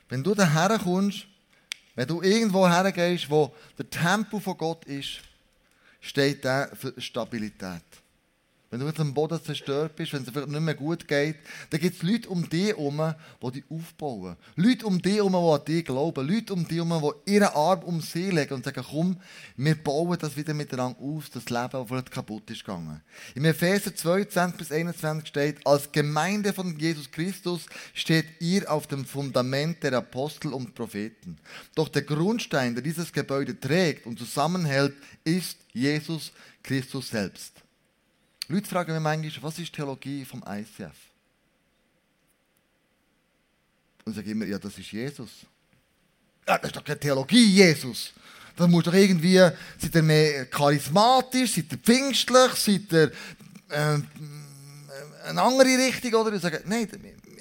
Wenn 0.09 0.25
du 0.25 0.35
daher 0.35 0.79
kommst, 0.79 1.27
wenn 1.95 2.09
du 2.09 2.23
irgendwo 2.23 2.67
hergehst, 2.67 3.29
wo 3.29 3.55
der 3.77 3.91
Tempo 3.91 4.41
von 4.41 4.57
Gott 4.57 4.87
ist, 4.87 5.21
steht 6.01 6.43
der 6.43 6.75
für 6.75 6.99
Stabilität. 6.99 7.83
Wenn 8.71 8.81
du 8.81 8.87
jetzt 8.87 9.01
am 9.01 9.15
Boden 9.15 9.43
zerstört 9.43 9.97
bist, 9.97 10.13
wenn 10.13 10.25
es 10.25 10.31
dir 10.31 10.47
nicht 10.47 10.61
mehr 10.61 10.75
gut 10.75 11.09
geht, 11.09 11.37
dann 11.71 11.81
gibt 11.81 11.97
es 11.97 12.03
Leute 12.03 12.29
um 12.29 12.47
dich 12.51 12.67
herum, 12.67 13.15
die 13.43 13.51
dich 13.53 13.65
aufbauen. 13.71 14.37
Leute 14.57 14.85
um 14.85 15.01
dich 15.01 15.15
herum, 15.15 15.33
die 15.33 15.39
an 15.39 15.65
dich 15.65 15.85
glauben. 15.87 16.29
Leute 16.29 16.53
um 16.53 16.69
dich 16.69 16.77
herum, 16.77 17.15
die 17.27 17.33
ihren 17.33 17.49
Arm 17.49 17.83
um 17.85 18.03
sie 18.03 18.31
legen 18.31 18.53
und 18.53 18.67
sagen, 18.67 18.85
komm, 18.87 19.17
wir 19.57 19.75
bauen 19.75 20.19
das 20.21 20.37
wieder 20.37 20.53
miteinander 20.53 21.01
auf, 21.01 21.31
das 21.31 21.49
Leben, 21.49 21.71
das 21.73 21.89
vielleicht 21.89 22.11
kaputt 22.11 22.51
ist 22.51 22.63
gegangen. 22.63 23.01
Im 23.35 23.47
Epheser 23.47 23.95
22 23.95 24.59
bis 24.59 24.71
21 24.71 25.29
steht, 25.29 25.67
als 25.67 25.91
Gemeinde 25.91 26.53
von 26.53 26.79
Jesus 26.79 27.11
Christus 27.11 27.65
steht 27.95 28.27
ihr 28.41 28.71
auf 28.71 28.87
dem 28.87 29.07
Fundament 29.07 29.83
der 29.83 29.95
Apostel 29.95 30.53
und 30.53 30.75
Propheten. 30.75 31.39
Doch 31.75 31.89
der 31.89 32.03
Grundstein, 32.03 32.75
der 32.75 32.83
dieses 32.83 33.15
Gebäude 33.15 33.59
trägt 33.59 34.05
und 34.05 34.19
zusammenhält, 34.19 34.95
ist 35.25 35.57
Jesus 35.73 36.33
Christus 36.63 37.09
selbst. 37.09 37.63
Leute 38.49 38.69
fragen 38.69 38.95
mich 38.95 39.03
manchmal, 39.03 39.43
was 39.43 39.59
ist 39.59 39.75
Theologie 39.75 40.25
vom 40.25 40.43
ICF? 40.47 40.97
Und 44.05 44.13
ich 44.13 44.17
sage 44.17 44.31
immer, 44.31 44.47
ja, 44.47 44.59
das 44.59 44.79
ist 44.79 44.91
Jesus. 44.91 45.29
Ja, 46.47 46.57
das 46.57 46.71
ist 46.71 46.77
doch 46.77 46.85
keine 46.85 46.99
Theologie, 46.99 47.45
Jesus. 47.45 48.13
Das 48.57 48.67
muss 48.67 48.85
doch 48.85 48.95
irgendwie, 48.95 49.37
seid 49.37 49.95
ihr 49.95 50.03
mehr 50.03 50.47
charismatisch, 50.47 51.57
seid 51.57 51.71
ihr 51.71 51.79
pfingstlich, 51.79 52.53
seid 52.55 52.91
ihr 52.91 53.13
äh, 53.69 53.99
eine 55.27 55.43
andere 55.43 55.69
Richtung, 55.69 56.15
oder? 56.15 56.33
Ich 56.33 56.41
sage, 56.41 56.63
nein, 56.65 56.89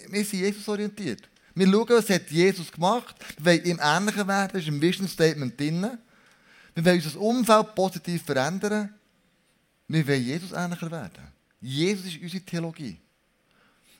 wir 0.09 0.25
sind 0.25 0.39
Jesus 0.39 0.67
orientiert. 0.67 1.21
Wir 1.55 1.67
schauen, 1.67 1.89
was 1.89 2.09
hat 2.09 2.29
Jesus 2.29 2.69
gemacht. 2.69 3.15
Wir 3.37 3.45
wollen 3.45 3.65
ihm 3.65 3.79
ähnlicher 3.81 4.27
werden, 4.27 4.51
das 4.53 4.61
ist 4.61 4.67
im 4.67 4.81
Vision 4.81 5.07
Statement 5.07 5.59
drin. 5.59 5.87
Wir 6.75 6.85
wollen 6.85 7.01
unser 7.01 7.19
Umfeld 7.19 7.75
positiv 7.75 8.23
verändern. 8.23 8.93
Wir 9.87 10.07
wollen 10.07 10.23
Jesus 10.23 10.51
ähnlicher 10.51 10.91
werden. 10.91 11.27
Jesus 11.61 12.05
ist 12.05 12.21
unsere 12.21 12.43
Theologie. 12.43 12.99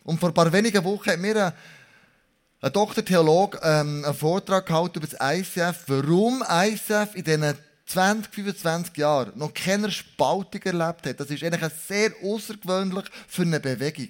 Und 0.03 0.19
vor 0.19 0.29
ein 0.29 0.33
paar 0.33 0.51
wenigen 0.51 0.83
Wochen 0.83 1.09
hat 1.09 1.19
mir 1.19 1.47
ein, 1.47 1.53
ein 2.61 2.73
Doktor 2.73 3.03
Theologe 3.03 3.59
ähm, 3.63 4.03
einen 4.05 4.13
Vortrag 4.13 4.65
gehalten 4.65 4.99
über 4.99 5.07
das 5.07 5.19
ICF, 5.19 5.83
warum 5.87 6.43
ICF 6.47 7.15
in 7.15 7.23
diesen 7.23 7.57
20, 7.87 8.33
25 8.33 8.97
Jahren 8.97 9.37
noch 9.37 9.53
keine 9.53 9.89
Spaltung 9.89 10.61
erlebt 10.61 11.05
hat. 11.05 11.19
Das 11.19 11.29
ist 11.29 11.43
eigentlich 11.43 11.73
sehr 11.87 12.11
außergewöhnlich 12.21 13.05
für 13.27 13.43
eine 13.43 13.59
Bewegung. 13.59 14.09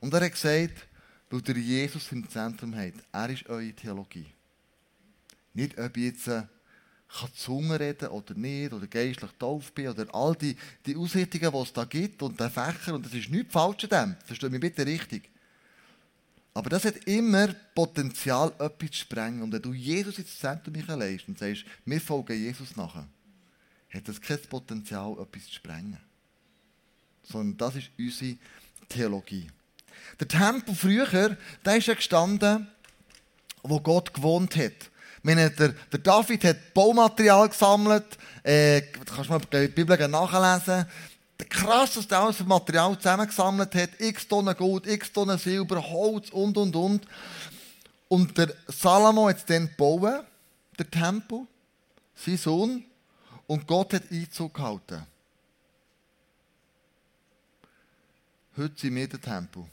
Und 0.00 0.14
er 0.14 0.22
hat 0.22 0.32
gesagt, 0.32 0.86
weil 1.30 1.42
der 1.42 1.56
Jesus 1.56 2.10
im 2.12 2.28
Zentrum 2.28 2.74
hat. 2.74 2.94
Er 3.12 3.30
ist 3.30 3.48
eure 3.48 3.72
Theologie. 3.72 4.26
Nicht, 5.52 5.78
ob 5.78 5.96
ich 5.96 6.04
jetzt 6.04 6.28
äh, 6.28 6.42
kann 7.08 7.30
Zunge 7.34 7.78
reden 7.78 8.08
oder 8.08 8.34
nicht, 8.34 8.72
oder 8.72 8.86
geistlich 8.86 9.30
taub 9.38 9.74
bin, 9.74 9.88
oder 9.88 10.12
all 10.14 10.34
die, 10.34 10.56
die 10.84 10.96
Ausrichtungen, 10.96 11.52
die 11.52 11.58
es 11.58 11.72
da 11.72 11.84
gibt, 11.84 12.22
und 12.22 12.38
der 12.38 12.50
Fächer, 12.50 12.94
und 12.94 13.06
das 13.06 13.14
ist 13.14 13.30
nichts 13.30 13.52
falsch 13.52 13.84
an 13.84 13.90
dem. 13.90 14.16
Versteht 14.24 14.50
mich 14.50 14.60
bitte 14.60 14.84
richtig. 14.84 15.30
Aber 16.56 16.70
das 16.70 16.84
hat 16.86 16.96
immer 17.04 17.48
Potenzial, 17.74 18.50
etwas 18.58 18.90
zu 18.90 18.96
sprengen. 19.00 19.42
Und 19.42 19.52
wenn 19.52 19.60
du 19.60 19.74
Jesus 19.74 20.18
ins 20.18 20.38
Zentrum 20.38 20.74
legst 20.74 21.28
und 21.28 21.38
sagst, 21.38 21.64
wir 21.84 22.00
folgen 22.00 22.32
Jesus 22.32 22.76
nachher, 22.76 23.06
hat 23.90 24.08
das 24.08 24.20
kein 24.20 24.40
Potenzial, 24.42 25.12
etwas 25.20 25.46
zu 25.46 25.52
sprengen. 25.52 25.98
Sondern 27.24 27.58
das 27.58 27.76
ist 27.76 27.90
unsere 27.98 28.38
Theologie. 28.88 29.50
Der 30.18 30.28
Tempel 30.28 30.74
früher, 30.74 31.36
der 31.64 31.76
ist 31.76 31.88
ja 31.88 31.94
gestanden, 31.94 32.66
wo 33.62 33.80
Gott 33.80 34.14
gewohnt 34.14 34.56
hat. 34.56 34.90
Der, 35.26 35.50
der 35.50 35.98
David 35.98 36.44
hat 36.44 36.72
Baumaterial 36.72 37.48
gesammelt. 37.48 38.16
Äh, 38.42 38.82
kannst 38.82 39.28
du 39.28 39.32
mal 39.32 39.40
der 39.50 39.68
Bibel 39.68 40.08
nachlesen 40.08 40.86
krass, 41.44 41.96
was 41.96 42.08
der 42.08 42.20
alles 42.20 42.40
Material 42.44 42.96
zusammengesammelt 42.96 43.74
hat. 43.74 44.00
X 44.00 44.26
Tonnen 44.28 44.56
Gold, 44.56 44.86
x 44.86 45.12
Tonnen 45.12 45.38
Silber, 45.38 45.82
Holz 45.82 46.30
und, 46.30 46.56
und, 46.56 46.74
und. 46.74 47.06
Und 48.08 48.38
der 48.38 48.54
Salomo 48.68 49.28
hat 49.28 49.38
es 49.38 49.44
dann 49.44 49.68
gebaut, 49.68 50.24
der 50.78 50.90
Tempel, 50.90 51.46
sein 52.14 52.36
Sohn, 52.36 52.84
und 53.46 53.66
Gott 53.66 53.92
hat 53.92 54.10
Einzug 54.10 54.54
gehalten. 54.54 55.06
Heute 58.56 58.80
sind 58.80 58.94
wir 58.94 59.08
der 59.08 59.20
Tempel. 59.20 59.64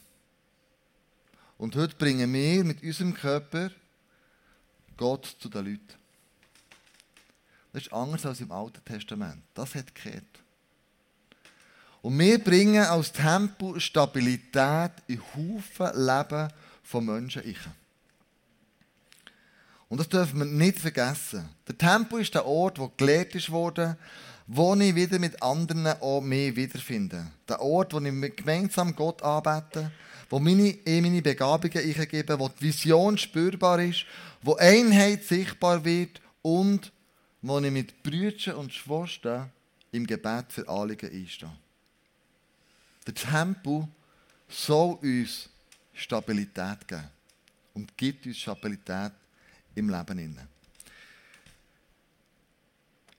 Und 1.57 1.75
heute 1.75 1.95
bringen 1.95 2.31
wir 2.33 2.63
mit 2.63 2.83
unserem 2.83 3.13
Körper 3.13 3.71
Gott 4.97 5.35
zu 5.39 5.49
den 5.49 5.65
Leuten. 5.65 5.93
Das 7.71 7.83
ist 7.83 7.93
anders 7.93 8.25
als 8.25 8.41
im 8.41 8.51
Alten 8.51 8.83
Testament. 8.85 9.41
Das 9.53 9.73
hat 9.75 9.93
gekehrt. 9.93 10.23
Und 12.01 12.19
wir 12.19 12.37
bringen 12.37 12.83
als 12.83 13.11
Tempel 13.11 13.79
Stabilität 13.79 14.91
in 15.07 15.21
Haufen 15.21 16.05
Leben 16.05 16.49
von 16.83 17.05
Menschen. 17.05 17.47
Ich. 17.47 17.57
Und 19.89 19.99
das 19.99 20.09
dürfen 20.09 20.39
wir 20.39 20.45
nicht 20.45 20.79
vergessen. 20.79 21.49
Der 21.67 21.77
Tempel 21.77 22.21
ist 22.21 22.33
der 22.33 22.45
Ort, 22.45 22.77
wo 22.77 22.91
gelehrt 22.97 23.49
worden, 23.49 23.95
wo 24.47 24.75
ich 24.75 24.95
wieder 24.95 25.17
mit 25.17 25.41
anderen 25.41 25.87
auch 25.87 26.21
mehr 26.21 26.55
wiederfinde. 26.55 27.27
Der 27.47 27.61
Ort, 27.61 27.93
wo 27.93 27.99
ich 27.99 28.35
gemeinsam 28.35 28.95
Gott 28.95 29.23
anbete, 29.23 29.91
wo 30.33 30.39
meine, 30.39 30.79
meine 30.87 31.21
Begabungen 31.21 31.77
eingebe, 31.77 32.39
wo 32.39 32.49
die 32.49 32.61
Vision 32.61 33.15
spürbar 33.19 33.79
ist, 33.83 34.03
wo 34.41 34.55
Einheit 34.55 35.23
sichtbar 35.25 35.85
wird 35.85 36.19
und 36.41 36.91
wo 37.43 37.59
ich 37.59 37.71
mit 37.71 38.01
Brüdern 38.01 38.55
und 38.55 38.73
Schwestern 38.73 39.51
im 39.91 40.07
Gebet 40.07 40.45
für 40.49 40.67
Anliegen 40.67 41.11
einstehe. 41.11 41.55
Der 43.05 43.13
Tempel 43.13 43.87
soll 44.49 44.95
uns 45.03 45.49
Stabilität 45.93 46.87
geben 46.87 47.03
und 47.75 47.95
gibt 47.95 48.25
uns 48.25 48.39
Stabilität 48.39 49.11
im 49.75 49.87
Leben. 49.87 50.39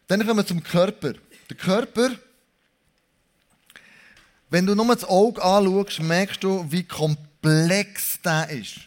Dann 0.08 0.26
kommen 0.26 0.38
wir 0.38 0.46
zum 0.46 0.64
Körper. 0.64 1.14
Der 1.48 1.56
Körper, 1.56 2.10
wenn 4.54 4.66
du 4.66 4.76
nur 4.76 4.86
das 4.86 5.02
Auge 5.02 5.42
anschaust, 5.42 5.98
merkst 5.98 6.44
du, 6.44 6.64
wie 6.70 6.84
komplex 6.84 8.20
der 8.22 8.48
ist. 8.50 8.82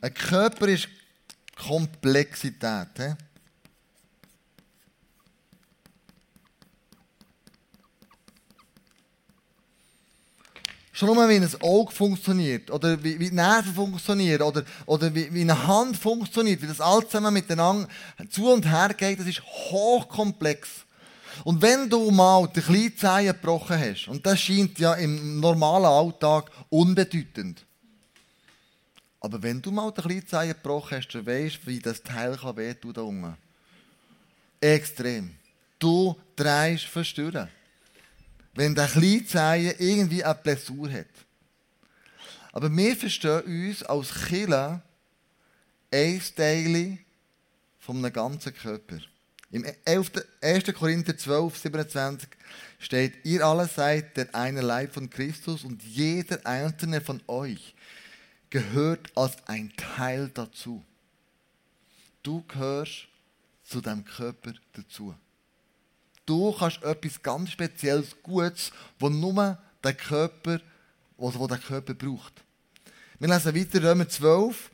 Ein 0.00 0.14
Körper 0.14 0.68
ist 0.68 0.88
Komplexität. 1.54 2.88
He? 2.96 3.12
Schon 10.94 11.14
nur, 11.14 11.28
wie 11.28 11.34
ein 11.34 11.60
Auge 11.60 11.92
funktioniert, 11.92 12.70
oder 12.70 13.04
wie, 13.04 13.20
wie 13.20 13.28
die 13.28 13.36
Nerven 13.36 13.74
funktionieren, 13.74 14.40
oder, 14.40 14.64
oder 14.86 15.14
wie, 15.14 15.30
wie 15.34 15.42
eine 15.42 15.66
Hand 15.66 15.98
funktioniert, 15.98 16.62
wie 16.62 16.68
das 16.68 16.80
alles 16.80 17.10
zusammen 17.10 17.34
miteinander 17.34 17.86
zu 18.30 18.50
und 18.50 18.64
her 18.64 18.94
geht, 18.94 19.20
das 19.20 19.26
ist 19.26 19.42
hochkomplex. 19.42 20.85
Und 21.44 21.60
wenn 21.62 21.88
du 21.88 22.10
mal 22.10 22.48
die 22.54 22.60
kleine 22.60 22.94
Zehe 22.94 23.32
gebrochen 23.32 23.78
hast, 23.78 24.08
und 24.08 24.24
das 24.24 24.40
scheint 24.40 24.78
ja 24.78 24.94
im 24.94 25.40
normalen 25.40 25.86
Alltag 25.86 26.50
unbedeutend, 26.68 27.64
aber 29.20 29.42
wenn 29.42 29.60
du 29.60 29.70
mal 29.70 29.92
die 29.92 30.02
kleine 30.02 30.26
Zehe 30.26 30.48
gebrochen 30.48 30.98
hast, 30.98 31.08
dann 31.08 31.26
weißt 31.26 31.60
du, 31.62 31.66
wie 31.66 31.78
das 31.80 32.02
Teil 32.02 32.36
kann 32.36 32.56
wehtun 32.56 32.92
da 32.92 33.02
unten. 33.02 33.36
Extrem. 34.60 35.34
Du 35.78 36.16
drehst 36.36 36.84
verstören 36.84 37.48
wenn 38.56 38.74
der 38.74 38.88
Kleinzeichen 38.88 39.74
irgendwie 39.78 40.24
eine 40.24 40.34
Blessur 40.34 40.90
hat. 40.90 41.06
Aber 42.52 42.74
wir 42.74 42.96
verstehen 42.96 43.42
uns 43.42 43.82
als 43.82 44.12
Killer 44.26 44.82
ein 45.92 46.22
Teil 46.34 46.98
von 47.78 47.98
einem 47.98 48.12
ganzen 48.12 48.54
Körper. 48.54 48.98
Im 49.50 49.64
1. 49.84 50.12
Korinther 50.74 51.16
12, 51.16 51.56
27 51.56 52.28
steht, 52.78 53.24
ihr 53.24 53.46
alle 53.46 53.68
seid 53.68 54.16
der 54.16 54.34
eine 54.34 54.60
Leib 54.60 54.92
von 54.92 55.08
Christus 55.08 55.64
und 55.64 55.82
jeder 55.82 56.44
einzelne 56.44 57.00
von 57.00 57.22
euch 57.26 57.74
gehört 58.50 59.10
als 59.16 59.36
ein 59.46 59.72
Teil 59.76 60.30
dazu. 60.34 60.84
Du 62.22 62.42
gehörst 62.48 63.08
zu 63.64 63.80
deinem 63.80 64.04
Körper 64.04 64.52
dazu 64.72 65.14
du 66.26 66.52
kannst 66.52 66.82
etwas 66.82 67.22
ganz 67.22 67.50
Spezielles, 67.52 68.14
Gutes, 68.22 68.72
was 68.98 69.10
nur 69.10 69.58
der 69.82 69.94
Körper, 69.94 70.60
was 71.16 71.48
der 71.48 71.58
Körper 71.58 71.94
braucht. 71.94 72.42
Wir 73.18 73.28
lesen 73.28 73.54
weiter 73.54 73.82
Römer 73.82 74.08
12. 74.08 74.70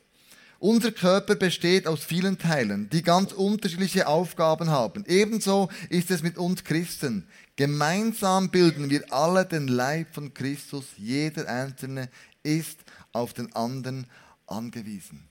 Unser 0.63 0.93
Körper 0.93 1.35
besteht 1.35 1.87
aus 1.87 2.05
vielen 2.05 2.37
Teilen, 2.37 2.89
die 2.89 3.01
ganz 3.01 3.33
unterschiedliche 3.33 4.07
Aufgaben 4.07 4.69
haben. 4.69 5.03
Ebenso 5.09 5.69
ist 5.89 6.09
es 6.09 6.23
mit 6.23 6.37
uns 6.37 6.63
Christen. 6.63 7.27
Gemeinsam 7.57 8.49
bilden 8.49 8.89
wir 8.89 9.11
alle 9.11 9.45
den 9.45 9.67
Leib 9.67 10.15
von 10.15 10.33
Christus. 10.33 10.85
Jeder 10.95 11.49
Einzelne 11.49 12.09
ist 12.43 12.79
auf 13.11 13.33
den 13.33 13.53
anderen 13.53 14.07
angewiesen. 14.47 15.27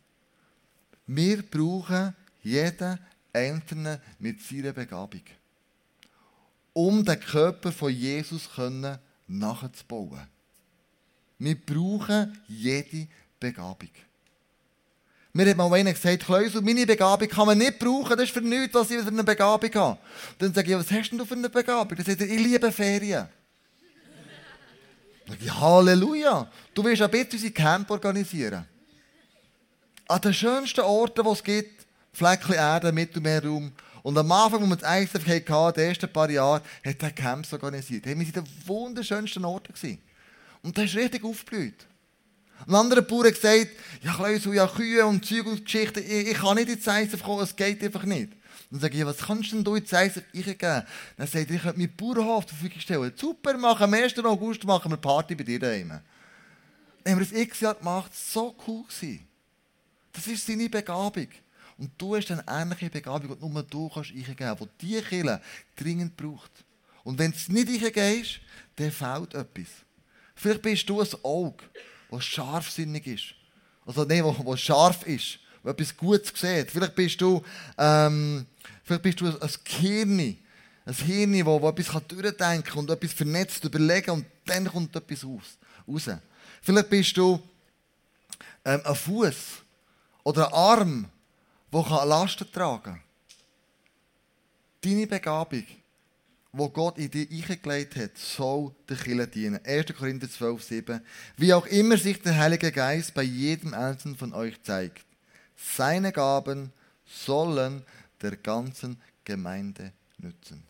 Wir 1.06 1.40
brauchen 1.40 2.14
jeden 2.42 2.98
Einzelne 3.32 4.02
mit 4.18 4.42
seiner 4.42 4.74
Begabung 4.74 5.22
um 6.74 7.06
den 7.06 7.18
Körper 7.18 7.72
von 7.72 7.90
Jesus 7.90 8.50
nachzubauen. 9.26 10.28
Wir 11.38 11.58
brauchen 11.58 12.38
jede 12.48 13.08
Begabung. 13.40 13.88
Mir 15.34 15.48
hat 15.48 15.56
mal 15.56 15.72
einer 15.72 15.92
gesagt, 15.92 16.24
Kleusel, 16.24 16.60
meine 16.60 16.86
Begabung 16.86 17.26
kann 17.26 17.46
man 17.46 17.56
nicht 17.56 17.78
brauchen, 17.78 18.10
das 18.10 18.24
ist 18.24 18.32
für 18.32 18.42
nichts, 18.42 18.74
was 18.74 18.90
ich 18.90 19.00
für 19.00 19.08
eine 19.08 19.24
Begabung 19.24 19.74
habe. 19.74 19.98
dann 20.38 20.52
sage 20.52 20.70
ich, 20.70 20.76
was 20.78 20.90
hast 20.90 21.10
denn 21.10 21.18
du 21.18 21.24
für 21.24 21.34
eine 21.34 21.48
Begabung? 21.48 21.96
Dann 21.96 22.04
sagt 22.04 22.20
er, 22.20 22.26
ich 22.28 22.38
liebe 22.38 22.70
Ferien. 22.70 23.28
Dann 25.26 25.38
sage 25.38 25.44
ich, 25.44 25.54
Halleluja, 25.54 26.50
du 26.74 26.84
willst 26.84 27.00
ein 27.00 27.10
bisschen 27.10 27.32
unsere 27.32 27.52
Camp 27.52 27.90
organisieren. 27.90 28.66
An 30.06 30.20
den 30.20 30.34
schönsten 30.34 30.80
Orten, 30.80 31.24
die 31.24 31.30
es 31.30 31.42
gibt, 31.42 31.86
Fleckchen 32.12 32.54
Erde, 32.54 32.92
Mittelmeerraum, 32.92 33.72
und 34.02 34.18
am 34.18 34.32
Anfang, 34.32 34.62
als 34.62 34.70
wir 34.70 34.76
das 34.76 35.14
ISF 35.14 35.48
hatten, 35.48 35.74
die 35.80 35.80
ersten 35.80 36.12
paar 36.12 36.28
Jahre, 36.28 36.62
hat 36.84 37.02
er 37.02 37.10
Camps 37.12 37.52
organisiert. 37.52 38.04
Wir 38.04 38.16
waren 38.16 38.26
in 38.26 38.32
den 38.32 38.48
wunderschönsten 38.66 39.44
Orten. 39.44 39.72
Und 40.62 40.76
das 40.76 40.84
ist 40.86 40.96
richtig 40.96 41.24
aufgeblüht. 41.24 41.86
Ein 42.66 42.75
anderer 42.75 43.03
Bauer 43.03 43.27
hat 43.27 43.35
gesagt, 43.35 43.68
ja, 44.03 44.14
Kleusel, 44.14 44.55
ja, 44.55 44.66
Kühe 44.66 45.05
und 45.07 45.25
Zeug 45.25 45.46
und 45.46 45.64
Geschichten, 45.64 46.01
ich, 46.01 46.29
ich 46.29 46.38
kann 46.38 46.57
nicht 46.57 46.68
ins 46.68 46.87
ISF 46.87 47.22
kommen, 47.22 47.42
es 47.42 47.55
geht 47.55 47.83
einfach 47.83 48.05
nicht. 48.05 48.33
Dann 48.70 48.81
sage 48.81 48.96
ich, 48.96 49.05
was 49.05 49.18
kannst 49.18 49.53
denn 49.53 49.64
du 49.64 49.75
ins 49.75 49.92
ISF 49.92 50.22
eingeben? 50.35 50.57
Dann 51.16 51.27
sagt 51.27 51.35
er, 51.35 51.51
ich 51.51 51.62
könnte 51.62 51.79
meinen 51.79 51.96
Bauernhof 51.96 52.46
zur 52.46 52.57
Verfügung 52.57 52.81
stellen. 52.81 53.12
Super, 53.16 53.57
machen 53.59 53.85
am 53.85 53.94
1. 53.94 54.18
August 54.18 54.64
machen 54.64 54.90
wir 54.92 54.96
Party 54.96 55.35
bei 55.35 55.44
dir 55.44 55.59
daheim. 55.59 55.88
Dann 55.88 56.01
haben 57.12 57.20
wir 57.20 57.27
das 57.27 57.33
x 57.33 57.61
Jahr 57.61 57.75
gemacht, 57.75 58.12
so 58.14 58.55
cool 58.66 58.85
gewesen. 58.85 59.27
Das 60.12 60.27
ist 60.27 60.46
seine 60.46 60.68
Begabung. 60.68 61.29
Und 61.79 61.90
du 61.98 62.16
hast 62.16 62.31
eine 62.31 62.44
ähnliche 62.46 62.90
Begabung, 62.90 63.37
die 63.37 63.48
nur 63.48 63.62
du 63.62 63.88
kannst 63.88 64.11
eingeben, 64.11 64.68
die 64.81 64.87
diese 64.87 65.03
Kirche 65.03 65.40
dringend 65.75 66.16
braucht. 66.16 66.53
Und 67.05 67.18
wenn 67.18 67.33
es 67.33 67.48
nicht 67.48 67.68
eingehst, 67.68 68.40
dann 68.77 68.90
fehlt 68.90 69.35
etwas. 69.35 69.68
Vielleicht 70.35 70.62
bist 70.62 70.88
du 70.88 71.01
ein 71.01 71.09
Auge, 71.22 71.64
der 72.12 72.20
scharfsinnig 72.20 73.07
ist. 73.07 73.35
Also 73.87 74.05
nein, 74.05 74.22
der, 74.22 74.44
der 74.44 74.57
scharf 74.57 75.05
ist, 75.07 75.38
der 75.64 75.72
etwas 75.72 75.96
Gutes 75.96 76.33
sieht. 76.38 76.70
Vielleicht 76.70 76.94
bist 76.94 77.20
du, 77.20 77.42
ähm, 77.79 78.46
vielleicht 78.85 79.03
bist 79.03 79.20
du 79.20 79.27
ein 79.27 79.51
Gehirn, 79.64 80.37
ein 80.85 80.94
Hirn, 80.94 81.33
das, 81.33 81.75
das 81.75 81.88
etwas 81.88 82.07
durchdenken 82.09 82.64
kann 82.64 82.79
und 82.79 82.90
etwas 82.90 83.12
vernetzt 83.12 83.64
überlegen 83.64 84.11
und 84.11 84.27
dann 84.46 84.66
kommt 84.66 84.94
etwas 84.94 85.25
raus. 85.25 86.09
Vielleicht 86.61 86.90
bist 86.90 87.16
du 87.16 87.40
ähm, 88.64 88.81
ein 88.85 88.94
Fuß 88.94 89.37
oder 90.22 90.48
ein 90.48 90.53
Arm, 90.53 91.09
der 91.72 92.07
Lasten 92.07 92.51
tragen 92.53 92.83
kann. 92.83 93.01
Deine 94.81 95.07
Begabung, 95.07 95.64
die 96.54 96.68
Gott 96.68 96.98
in 96.98 97.10
dich 97.10 97.30
eingelegt 97.50 97.96
hat, 97.96 98.18
soll 98.18 98.74
der 98.86 98.98
Kirche 98.98 99.26
dienen. 99.26 99.64
1. 99.64 99.94
Korinther 99.96 100.30
12, 100.30 100.62
7. 100.62 101.00
Wie 101.38 101.54
auch 101.54 101.64
immer 101.64 101.96
sich 101.96 102.20
der 102.20 102.36
Heilige 102.36 102.70
Geist 102.70 103.14
bei 103.14 103.22
jedem 103.22 103.72
Einzelnen 103.72 104.18
von 104.18 104.34
euch 104.34 104.62
zeigt. 104.62 105.06
Seine 105.56 106.12
Gaben 106.12 106.70
sollen 107.06 107.82
der 108.20 108.36
ganzen 108.36 109.00
Gemeinde 109.24 109.92
nützen. 110.18 110.62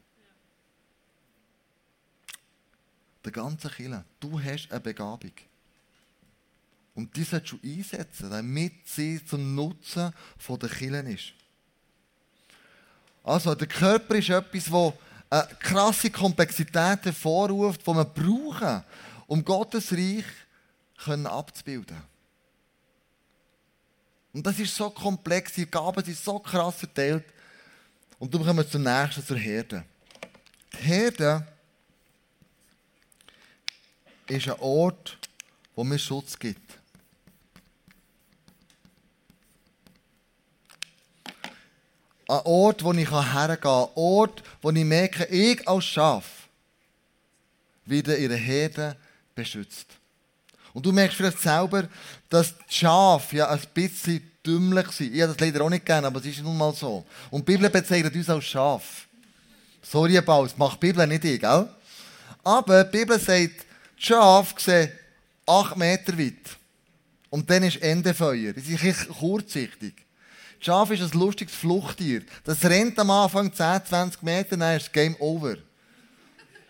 Der 3.25 3.33
ganze 3.33 3.69
Kirche. 3.69 4.05
Du 4.21 4.41
hast 4.41 4.71
eine 4.71 4.81
Begabung. 4.81 5.33
Und 6.95 7.17
die 7.17 7.25
solltest 7.25 7.55
du 7.55 7.59
einsetzen, 7.69 8.31
damit 8.31 8.87
sie 8.87 9.25
zum 9.25 9.57
Nutzen 9.57 10.13
der 10.49 10.69
Kirche 10.69 11.11
ist. 11.11 11.33
Also, 13.25 13.55
der 13.57 13.69
Körper 13.69 14.15
ist 14.15 14.31
etwas, 14.31 14.65
das 14.65 14.95
eine 15.33 15.49
krasse 15.61 16.11
Komplexität 16.11 17.07
hervorruft, 17.07 17.81
die 17.87 17.91
wir 17.91 18.05
brauchen, 18.05 18.85
um 19.27 19.43
Gottes 19.43 19.91
Reich 19.91 20.27
abzubilden. 21.25 21.97
Und 24.35 24.47
das 24.47 24.59
ist 24.59 24.77
so 24.77 24.91
komplex, 24.91 25.55
die 25.55 25.67
Gaben 25.67 26.05
sind 26.05 26.19
so 26.19 26.39
krass 26.39 26.77
verteilt. 26.77 27.25
Und 28.19 28.33
dann 28.33 28.45
kommen 28.45 28.59
wir 28.59 28.69
zum 28.69 28.83
nächsten, 28.83 29.25
zur 29.25 29.39
Herde. 29.39 29.85
Die 30.75 30.77
Herde 30.77 31.47
ist 34.29 34.49
ein 34.49 34.61
Ort, 34.61 35.19
wo 35.75 35.83
mir 35.83 35.99
Schutz 35.99 36.39
gibt. 36.39 36.79
Ein 42.29 42.41
Ort, 42.45 42.85
wo 42.85 42.93
ich 42.93 43.11
hergehen 43.11 43.61
kann. 43.61 43.83
Ein 43.85 43.89
Ort, 43.95 44.43
wo 44.61 44.71
ich 44.71 44.85
merke, 44.85 45.25
ich 45.27 45.67
als 45.69 45.85
Schaf 45.85 46.25
werde 47.85 48.17
ihre 48.17 48.37
Herde 48.37 48.97
beschützt. 49.35 49.87
Und 50.73 50.87
du 50.87 50.93
merkst 50.93 51.17
vielleicht 51.17 51.41
selber, 51.41 51.89
dass 52.29 52.57
die 52.57 52.75
Schafe 52.75 53.37
ja 53.37 53.49
ein 53.49 53.61
bisschen 53.75 54.31
dümmlich 54.45 54.89
sind. 54.89 55.15
Ich 55.15 55.21
habe 55.23 55.33
das 55.33 55.41
leider 55.41 55.65
auch 55.65 55.71
nicht 55.71 55.85
gerne, 55.85 56.07
aber 56.07 56.21
es 56.21 56.27
ist 56.27 56.43
nun 56.43 56.57
mal 56.57 56.75
so. 56.75 57.05
Und 57.31 57.47
die 57.47 57.53
Bibel 57.53 57.69
bezeichnet 57.69 58.15
uns 58.15 58.31
als 58.31 58.45
Schaf. 58.45 59.07
Sorry, 59.83 60.21
Baus, 60.21 60.57
macht 60.57 60.83
die 60.83 60.87
Bibel 60.87 61.07
nicht 61.07 61.25
ich, 61.25 61.41
gell? 61.41 61.69
Aber 62.45 62.85
die 62.85 62.99
Bibel 62.99 63.19
sagt, 63.19 63.67
die 63.99 64.03
Schafe 64.03 64.55
sehen 64.59 64.93
acht 65.47 65.77
Meter 65.77 66.17
weit. 66.19 66.57
Und 67.31 67.49
dann 67.49 67.63
ist 67.65 67.81
Ende 67.83 68.15
Feuer. 68.15 68.53
Die 68.53 68.61
sind 68.61 69.09
kurzsichtig. 69.09 69.95
Schaf 70.65 70.93
ist 70.93 71.03
ein 71.03 71.19
lustiges 71.19 71.57
Fluchttier. 71.57 72.23
Das 72.45 72.65
rennt 72.65 72.97
am 73.01 73.11
Anfang 73.11 73.53
10, 73.53 73.85
20 73.85 74.23
Meter, 74.23 74.57
dann 74.57 74.77
ist 74.77 74.87
das 74.87 74.93
Game 74.93 75.17
over. 75.19 75.57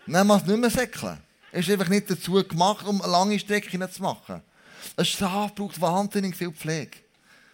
Dann 0.07 0.25
muss 0.25 0.41
es 0.41 0.47
nicht 0.47 0.59
mehr 0.59 0.69
säckeln. 0.71 1.19
Es 1.51 1.67
ist 1.67 1.73
einfach 1.73 1.89
nicht 1.89 2.09
dazu 2.09 2.43
gemacht, 2.43 2.87
um 2.87 2.99
eine 3.03 3.11
lange 3.11 3.37
Strecke 3.37 3.69
zu 3.89 4.01
machen. 4.01 4.41
Ein 4.97 5.05
Schaf 5.05 5.53
braucht 5.53 5.79
wahnsinnig 5.79 6.35
viel 6.35 6.51
Pflege. 6.51 6.97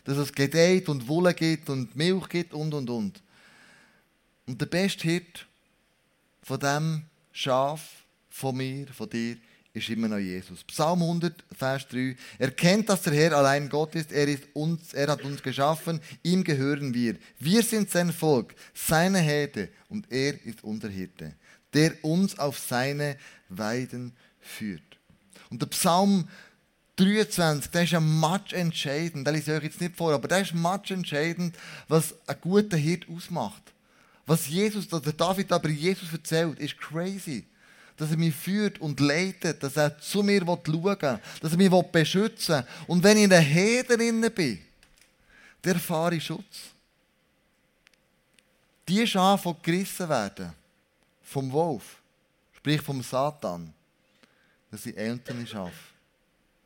Dass 0.05 0.17
es 0.17 0.31
gedeiht 0.31 0.87
und 0.87 1.09
Wolle 1.09 1.33
gibt 1.33 1.69
und 1.69 1.93
Milch 1.97 2.29
gibt 2.29 2.53
und 2.53 2.73
und 2.73 2.89
und. 2.89 3.21
Und 4.47 4.61
der 4.61 4.65
beste 4.65 5.03
Hirt 5.03 5.45
von 6.41 6.57
dem 6.57 7.03
Schaf, 7.33 7.81
von 8.29 8.55
mir, 8.55 8.87
von 8.87 9.09
dir, 9.09 9.35
ist 9.79 9.89
immer 9.89 10.07
noch 10.07 10.17
Jesus. 10.17 10.63
Psalm 10.63 11.01
100, 11.01 11.43
Vers 11.57 11.87
3. 11.87 12.15
Erkennt, 12.37 12.89
dass 12.89 13.01
der 13.01 13.13
Herr 13.13 13.37
allein 13.37 13.69
Gott 13.69 13.95
ist. 13.95 14.11
Er, 14.11 14.27
ist 14.27 14.43
uns, 14.53 14.93
er 14.93 15.07
hat 15.07 15.23
uns 15.23 15.41
geschaffen. 15.41 15.99
Ihm 16.23 16.43
gehören 16.43 16.93
wir. 16.93 17.15
Wir 17.39 17.63
sind 17.63 17.89
sein 17.89 18.13
Volk, 18.13 18.55
seine 18.73 19.19
Herde. 19.19 19.69
Und 19.89 20.11
er 20.11 20.33
ist 20.45 20.63
unser 20.63 20.89
Hirte, 20.89 21.33
der 21.73 21.93
uns 22.03 22.37
auf 22.37 22.59
seine 22.59 23.17
Weiden 23.49 24.13
führt. 24.39 24.81
Und 25.49 25.61
der 25.61 25.67
Psalm 25.67 26.27
23, 26.97 27.71
der 27.71 27.83
ist 27.83 27.91
ja 27.91 27.99
match 27.99 28.53
entscheidend. 28.53 29.25
Da 29.25 29.31
lese 29.31 29.51
ich 29.51 29.57
euch 29.57 29.63
jetzt 29.63 29.81
nicht 29.81 29.95
vor, 29.95 30.13
aber 30.13 30.27
der 30.27 30.41
ist 30.41 30.53
match 30.53 30.91
entscheidend, 30.91 31.55
was 31.87 32.13
ein 32.27 32.35
guter 32.41 32.77
Hirt 32.77 33.07
ausmacht. 33.09 33.73
Was 34.25 34.47
Jesus, 34.47 34.87
der 34.87 34.99
David 34.99 35.51
aber 35.51 35.69
Jesus 35.69 36.11
erzählt, 36.11 36.59
ist 36.59 36.77
crazy 36.77 37.45
dass 37.99 38.11
er 38.11 38.17
mich 38.17 38.33
führt 38.33 38.79
und 38.79 38.97
leitet, 39.01 39.61
dass 39.61 39.75
er 39.75 39.99
zu 39.99 40.23
mir 40.23 40.39
schauen 40.39 40.63
will, 40.65 41.19
dass 41.41 41.51
er 41.51 41.57
mich 41.57 41.91
beschützen 41.91 42.55
will. 42.55 42.65
Und 42.87 43.03
wenn 43.03 43.17
ich 43.17 43.23
in 43.23 43.29
der 43.29 43.41
Herde 43.41 43.97
bin, 43.97 44.61
der 45.61 45.73
erfahre 45.73 46.15
ich 46.15 46.23
Schutz. 46.23 46.71
Die 48.87 49.05
Schafe, 49.05 49.53
die 49.53 49.63
gerissen 49.63 50.07
werden 50.07 50.53
vom 51.21 51.51
Wolf, 51.51 51.97
sprich 52.55 52.81
vom 52.81 53.03
Satan, 53.03 53.73
das 54.71 54.83
sind 54.83 54.95
ältere 54.95 55.45
Schafe. 55.45 55.73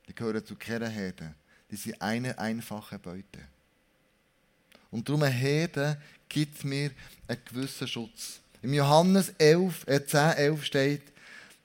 Die 0.08 0.14
gehören 0.14 0.46
zu 0.46 0.56
keiner 0.56 0.88
Herde. 0.88 1.34
Die 1.72 1.76
sind 1.76 2.00
eine 2.00 2.38
einfache 2.38 3.00
Beute. 3.00 3.40
Und 4.92 5.10
darum 5.10 5.24
eine 5.24 5.34
Herde 5.34 6.00
gibt 6.30 6.64
mir 6.64 6.92
einen 7.28 7.42
gewissen 7.44 7.88
Schutz. 7.88 8.40
Im 8.62 8.76
Johannes 8.76 9.30
11, 9.40 9.88
äh 9.88 10.06
10, 10.06 10.20
11 10.38 10.64
steht, 10.64 11.13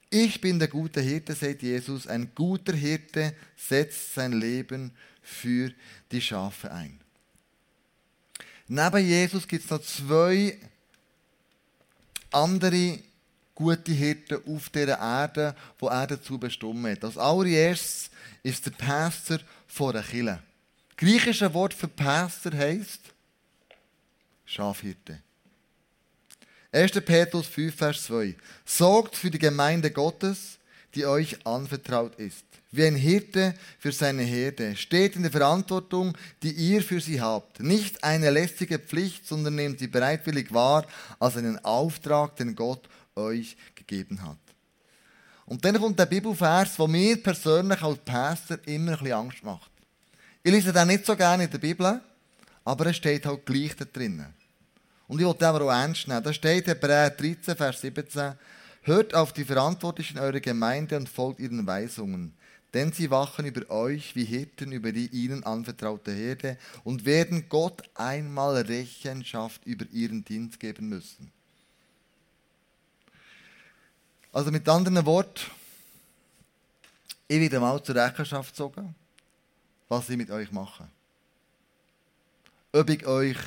ich 0.09 0.41
bin 0.41 0.57
der 0.57 0.67
gute 0.67 1.01
Hirte, 1.01 1.35
sagt 1.35 1.61
Jesus. 1.61 2.07
Ein 2.07 2.31
guter 2.33 2.73
Hirte 2.73 3.35
setzt 3.55 4.15
sein 4.15 4.33
Leben 4.33 4.91
für 5.21 5.71
die 6.11 6.21
Schafe 6.21 6.71
ein. 6.71 6.99
Neben 8.67 9.05
Jesus 9.05 9.47
gibt 9.47 9.63
es 9.65 9.69
noch 9.69 9.81
zwei 9.81 10.57
andere 12.31 12.99
gute 13.55 13.91
Hirten 13.91 14.41
auf 14.45 14.69
dieser 14.69 14.99
Erde, 14.99 15.55
die 15.81 15.85
er 15.85 16.07
dazu 16.07 16.37
bestimmt 16.37 16.87
hat. 16.87 17.03
Als 17.03 17.17
allererstes 17.17 18.09
ist 18.41 18.65
der 18.65 18.71
Pastor 18.71 19.39
von 19.67 19.93
der 19.93 20.03
Kille. 20.03 20.41
Griechische 20.95 21.53
Wort 21.53 21.73
für 21.73 21.87
Pastor 21.87 22.53
heisst 22.53 23.01
Schafhirte. 24.45 25.21
1. 26.71 26.91
Petrus 27.01 27.47
5, 27.47 27.75
Vers 27.75 28.03
2. 28.03 28.35
Sorgt 28.63 29.15
für 29.15 29.31
die 29.31 29.39
Gemeinde 29.39 29.89
Gottes, 29.89 30.59
die 30.93 31.05
euch 31.05 31.43
anvertraut 31.45 32.15
ist. 32.19 32.45
Wie 32.71 32.85
ein 32.85 32.95
Hirte 32.95 33.55
für 33.79 33.91
seine 33.91 34.21
Herde. 34.21 34.75
Steht 34.75 35.15
in 35.15 35.23
der 35.23 35.31
Verantwortung, 35.31 36.15
die 36.43 36.51
ihr 36.51 36.83
für 36.83 37.01
sie 37.01 37.19
habt. 37.19 37.59
Nicht 37.59 38.03
eine 38.03 38.29
lästige 38.29 38.77
Pflicht, 38.77 39.27
sondern 39.27 39.55
nehmt 39.55 39.79
sie 39.79 39.87
bereitwillig 39.87 40.53
wahr 40.53 40.85
als 41.17 41.37
einen 41.37 41.57
Auftrag, 41.65 42.35
den 42.35 42.53
Gott 42.53 42.87
euch 43.15 43.57
gegeben 43.73 44.21
hat. 44.21 44.37
Und 45.47 45.65
dann 45.65 45.79
kommt 45.79 45.97
der 45.97 46.05
Bibelvers, 46.05 46.75
der 46.75 46.87
mir 46.87 47.17
persönlich 47.23 47.81
als 47.81 47.97
Pastor 48.05 48.59
immer 48.67 48.91
ein 48.91 48.97
bisschen 48.99 49.13
Angst 49.13 49.43
macht. 49.43 49.71
Ich 50.43 50.51
lese 50.51 50.71
den 50.71 50.87
nicht 50.87 51.07
so 51.07 51.15
gerne 51.15 51.45
in 51.45 51.51
der 51.51 51.57
Bibel, 51.57 51.99
aber 52.63 52.85
es 52.85 52.97
steht 52.97 53.25
halt 53.25 53.43
gleich 53.47 53.75
da 53.75 53.85
drinnen. 53.85 54.38
Und 55.09 55.19
ich 55.19 55.25
will 55.25 55.33
den 55.33 55.47
aber 55.47 55.65
auch 55.65 55.71
ernst 55.71 56.07
nehmen. 56.07 56.23
Da 56.23 56.31
steht 56.31 56.67
Hebräer 56.67 57.09
13, 57.09 57.55
Vers 57.55 57.81
17. 57.81 58.35
Hört 58.83 59.15
auf 59.15 59.33
die 59.33 59.43
Verantwortlichen 59.43 60.19
eurer 60.19 60.39
Gemeinde 60.39 60.97
und 60.97 61.09
folgt 61.09 61.39
ihren 61.39 61.65
Weisungen. 61.65 62.35
Denn 62.75 62.93
sie 62.93 63.09
wachen 63.09 63.45
über 63.45 63.67
euch 63.71 64.15
wie 64.15 64.23
Hirten 64.23 64.71
über 64.71 64.91
die 64.91 65.07
ihnen 65.07 65.43
anvertraute 65.43 66.11
Herde 66.11 66.59
und 66.83 67.05
werden 67.05 67.49
Gott 67.49 67.81
einmal 67.95 68.55
Rechenschaft 68.57 69.65
über 69.65 69.85
ihren 69.91 70.23
Dienst 70.23 70.59
geben 70.59 70.89
müssen. 70.89 71.31
Also 74.31 74.51
mit 74.51 74.69
anderen 74.69 75.03
Worten, 75.07 75.41
ich 77.27 77.39
werde 77.39 77.59
mal 77.59 77.81
zur 77.81 77.95
Rechenschaft 77.95 78.51
gezogen, 78.51 78.93
was 79.87 80.07
ich 80.07 80.17
mit 80.17 80.29
euch 80.29 80.51
mache. 80.51 80.87
Ob 82.71 82.87
ich 82.91 83.07
euch 83.07 83.37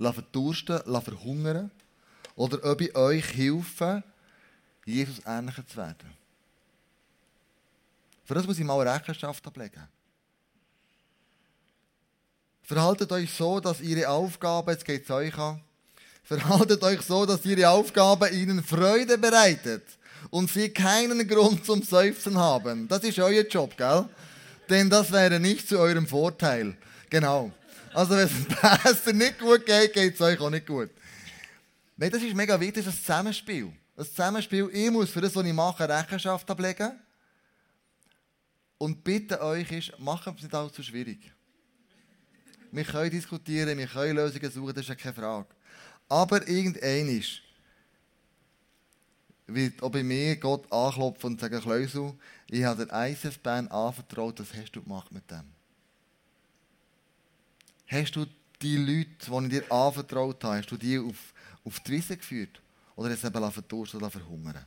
verdursten, 0.00 0.80
verhungern 1.02 1.70
oder 2.34 2.70
ob 2.70 2.80
ich 2.80 2.94
euch 2.96 3.34
helfe, 3.34 4.02
Jesus 4.84 5.20
ähnlicher 5.26 5.66
zu 5.66 5.76
werden. 5.76 6.20
Für 8.24 8.34
das 8.34 8.46
muss 8.46 8.58
ich 8.58 8.64
mal 8.64 8.86
Rechenschaft 8.86 9.46
ablegen. 9.46 9.86
Verhaltet 12.62 13.10
euch 13.10 13.32
so, 13.32 13.58
dass 13.58 13.80
ihre 13.80 14.08
Aufgabe, 14.08 14.72
jetzt 14.72 14.84
geht 14.84 15.04
es 15.04 15.10
euch 15.10 15.36
an, 15.36 15.60
verhaltet 16.22 16.82
euch 16.84 17.00
so, 17.02 17.26
dass 17.26 17.44
ihre 17.44 17.68
Aufgabe 17.68 18.28
ihnen 18.28 18.62
Freude 18.62 19.18
bereitet 19.18 19.84
und 20.30 20.48
sie 20.50 20.68
keinen 20.68 21.26
Grund 21.26 21.66
zum 21.66 21.82
Seufzen 21.82 22.38
haben. 22.38 22.86
Das 22.86 23.02
ist 23.02 23.18
euer 23.18 23.42
Job, 23.42 23.76
gell? 23.76 24.08
denn 24.68 24.88
das 24.88 25.10
wäre 25.10 25.40
nicht 25.40 25.68
zu 25.68 25.78
eurem 25.78 26.06
Vorteil. 26.06 26.76
Genau. 27.10 27.50
Also 27.92 28.14
wenn 28.14 28.26
es 28.26 28.44
Pastor 28.60 29.12
nicht 29.12 29.38
gut 29.38 29.66
geht, 29.66 29.92
geht 29.92 30.14
es 30.14 30.20
euch 30.20 30.38
auch 30.40 30.50
nicht 30.50 30.66
gut. 30.66 30.90
Nein, 31.96 32.10
das 32.10 32.22
ist 32.22 32.34
mega 32.34 32.58
wichtig, 32.58 32.84
das 32.84 32.96
Zusammenspiel. 32.96 33.72
Das 33.96 34.10
Zusammenspiel, 34.10 34.70
ich 34.72 34.90
muss 34.90 35.10
für 35.10 35.20
das, 35.20 35.34
was 35.34 35.44
ich 35.44 35.52
mache, 35.52 35.88
Rechenschaft 35.88 36.50
ablegen. 36.50 36.92
Und 38.78 39.04
bitte 39.04 39.42
euch 39.42 39.70
ist, 39.72 39.98
macht 39.98 40.26
es 40.26 40.42
nicht 40.42 40.54
allzu 40.54 40.82
schwierig. 40.82 41.30
Wir 42.72 42.84
können 42.84 43.10
diskutieren, 43.10 43.76
wir 43.76 43.86
können 43.86 44.16
Lösungen 44.16 44.50
suchen, 44.50 44.74
das 44.74 44.84
ist 44.84 44.88
ja 44.88 44.94
keine 44.94 45.14
Frage. 45.14 45.48
Aber 46.08 46.46
irgendein 46.48 47.08
ist, 47.08 47.42
wird 49.46 49.82
auch 49.82 49.90
bei 49.90 50.02
mir 50.02 50.36
Gott 50.36 50.72
anklopfen 50.72 51.32
und 51.32 51.40
sagen, 51.40 51.60
Kleusel, 51.60 52.14
ich 52.48 52.64
habe 52.64 52.86
der 52.86 53.08
ISF-Band 53.08 53.70
anvertraut, 53.70 54.40
was 54.40 54.54
hast 54.54 54.72
du 54.72 54.82
gemacht 54.82 55.12
mit 55.12 55.28
dem? 55.30 55.59
Hast 57.90 58.14
du 58.14 58.24
die 58.62 58.76
Leute, 58.76 59.08
die 59.26 59.44
ich 59.44 59.48
dir 59.48 59.72
anvertraut 59.72 60.44
habe, 60.44 60.58
hast 60.58 60.70
du 60.70 60.76
die 60.76 60.98
auf, 60.98 61.34
auf 61.64 61.80
die 61.80 61.92
Wiese 61.92 62.16
geführt? 62.16 62.60
Oder 62.94 63.10
hast 63.10 63.24
du 63.24 63.26
eben 63.26 63.52
verdursten 63.52 64.00
oder 64.00 64.10
verhungern? 64.10 64.64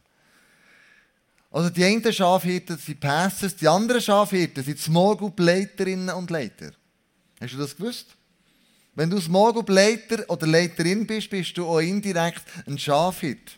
Also 1.50 1.70
die 1.70 1.86
einen 1.86 2.12
Schafhirten 2.12 2.78
sind 2.78 3.00
Pastors, 3.00 3.56
die 3.56 3.68
anderen 3.68 4.02
Schafhirten 4.02 4.64
sind 4.64 4.80
Small 4.80 5.16
Group 5.16 5.40
Leiterinnen 5.40 6.10
und 6.10 6.32
Leiter. 6.32 6.72
Hast 7.40 7.54
du 7.54 7.58
das 7.58 7.78
gewusst? 7.78 8.08
Wenn 8.96 9.10
du 9.10 9.22
Small 9.22 9.54
Group 9.54 9.70
Leiter 9.70 10.30
oder 10.30 10.48
Leiterin 10.48 11.08
bist, 11.08 11.30
bist 11.30 11.58
du 11.58 11.66
auch 11.66 11.80
indirekt 11.80 12.44
ein 12.68 12.78
Schafhirt. 12.78 13.58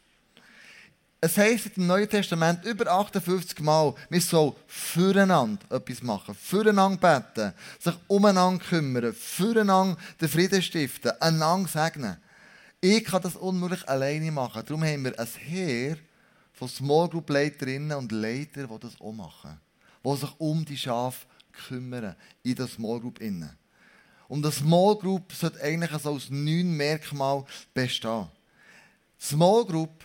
Es 1.21 1.37
heisst 1.37 1.77
im 1.77 1.87
Neuen 1.87 2.09
Testament 2.09 2.63
über 2.65 2.91
58 2.91 3.59
Mal, 3.61 3.95
wir 4.09 4.21
sollen 4.21 4.53
füreinander 4.67 5.63
etwas 5.71 6.03
machen, 6.03 6.35
füreinander 6.35 6.97
beten, 6.97 7.53
sich 7.79 7.95
umeinander 8.07 8.63
kümmern, 8.63 9.13
füreinander 9.13 9.97
den 10.19 10.29
Frieden 10.29 10.61
stiften, 10.61 11.11
einander 11.19 11.69
segnen. 11.69 12.17
Ich 12.81 13.03
kann 13.03 13.21
das 13.23 13.35
unmöglich 13.35 13.87
alleine 13.89 14.31
machen. 14.31 14.61
Darum 14.65 14.83
haben 14.83 15.05
wir 15.05 15.19
ein 15.19 15.27
Heer 15.39 15.97
von 16.53 16.69
Small 16.69 17.09
Group 17.09 17.29
Leiterinnen 17.29 17.97
und 17.97 18.11
Leitern, 18.11 18.69
die 18.71 18.79
das 18.79 18.99
auch 19.01 19.11
machen. 19.11 19.59
Die 20.05 20.15
sich 20.15 20.39
um 20.39 20.63
die 20.63 20.77
Schafe 20.77 21.25
kümmern, 21.51 22.15
in 22.43 22.55
der 22.55 22.67
Small 22.67 22.99
Group. 22.99 23.19
Innen. 23.21 23.57
Und 24.27 24.45
eine 24.45 24.53
Small 24.53 24.95
Group 24.97 25.33
sollte 25.33 25.61
eigentlich 25.61 25.91
also 25.91 26.11
aus 26.11 26.29
neun 26.29 26.77
Merkmalen 26.77 27.45
bestehen. 27.73 28.27
Small 29.19 29.65
Group 29.65 30.03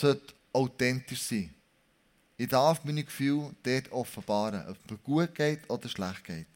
sollte 0.00 0.34
authentisch 0.52 1.22
sein. 1.22 1.54
Ich 2.36 2.48
darf 2.48 2.84
meine 2.84 3.04
Gefühle 3.04 3.54
dort 3.62 3.92
offenbaren, 3.92 4.68
ob 4.68 4.76
es 4.90 5.02
gut 5.02 5.34
geht 5.34 5.68
oder 5.70 5.88
schlecht 5.88 6.24
geht. 6.24 6.46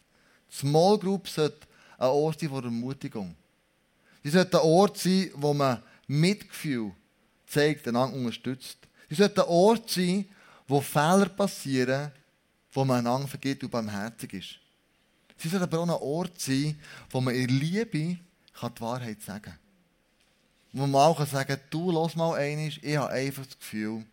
Die 0.50 0.56
Small 0.56 0.98
Group 0.98 1.28
sollte 1.28 1.66
ein 1.98 2.08
Ort 2.08 2.40
sein 2.40 2.50
der 2.50 2.64
Ermutigung. 2.64 3.34
Sie 4.22 4.30
sollte 4.30 4.60
ein 4.60 4.66
Ort 4.66 4.98
sein, 4.98 5.30
wo 5.34 5.54
man 5.54 5.82
Mitgefühl 6.06 6.92
zeigt, 7.46 7.88
einander 7.88 8.16
unterstützt. 8.16 8.78
Sie 9.08 9.14
sollte 9.14 9.42
ein 9.42 9.48
Ort 9.48 9.90
sein, 9.90 10.26
wo 10.68 10.80
Fehler 10.80 11.28
passieren, 11.28 12.12
wo 12.72 12.84
man 12.84 12.98
einander 12.98 13.28
vergibt 13.28 13.64
und 13.64 13.70
barmherzig 13.70 14.34
ist. 14.34 14.58
Sie 15.38 15.48
sollte 15.48 15.64
aber 15.64 15.78
auch 15.78 15.84
ein 15.84 15.90
Ort 15.90 16.40
sein, 16.40 16.78
wo 17.10 17.20
man 17.20 17.34
in 17.34 17.48
Liebe 17.48 17.98
die 17.98 18.80
Wahrheit 18.80 19.22
sagen 19.22 19.44
kann. 19.44 19.69
Wo 20.72 20.86
man 20.86 21.00
auch 21.02 21.26
sagen 21.26 21.58
du, 21.70 21.90
los 21.90 22.14
mal 22.14 22.34
einmal, 22.34 22.68
ich 22.68 22.96
habe 22.96 23.12
einfach 23.12 23.44
das 23.44 23.58
Gefühl, 23.58 24.04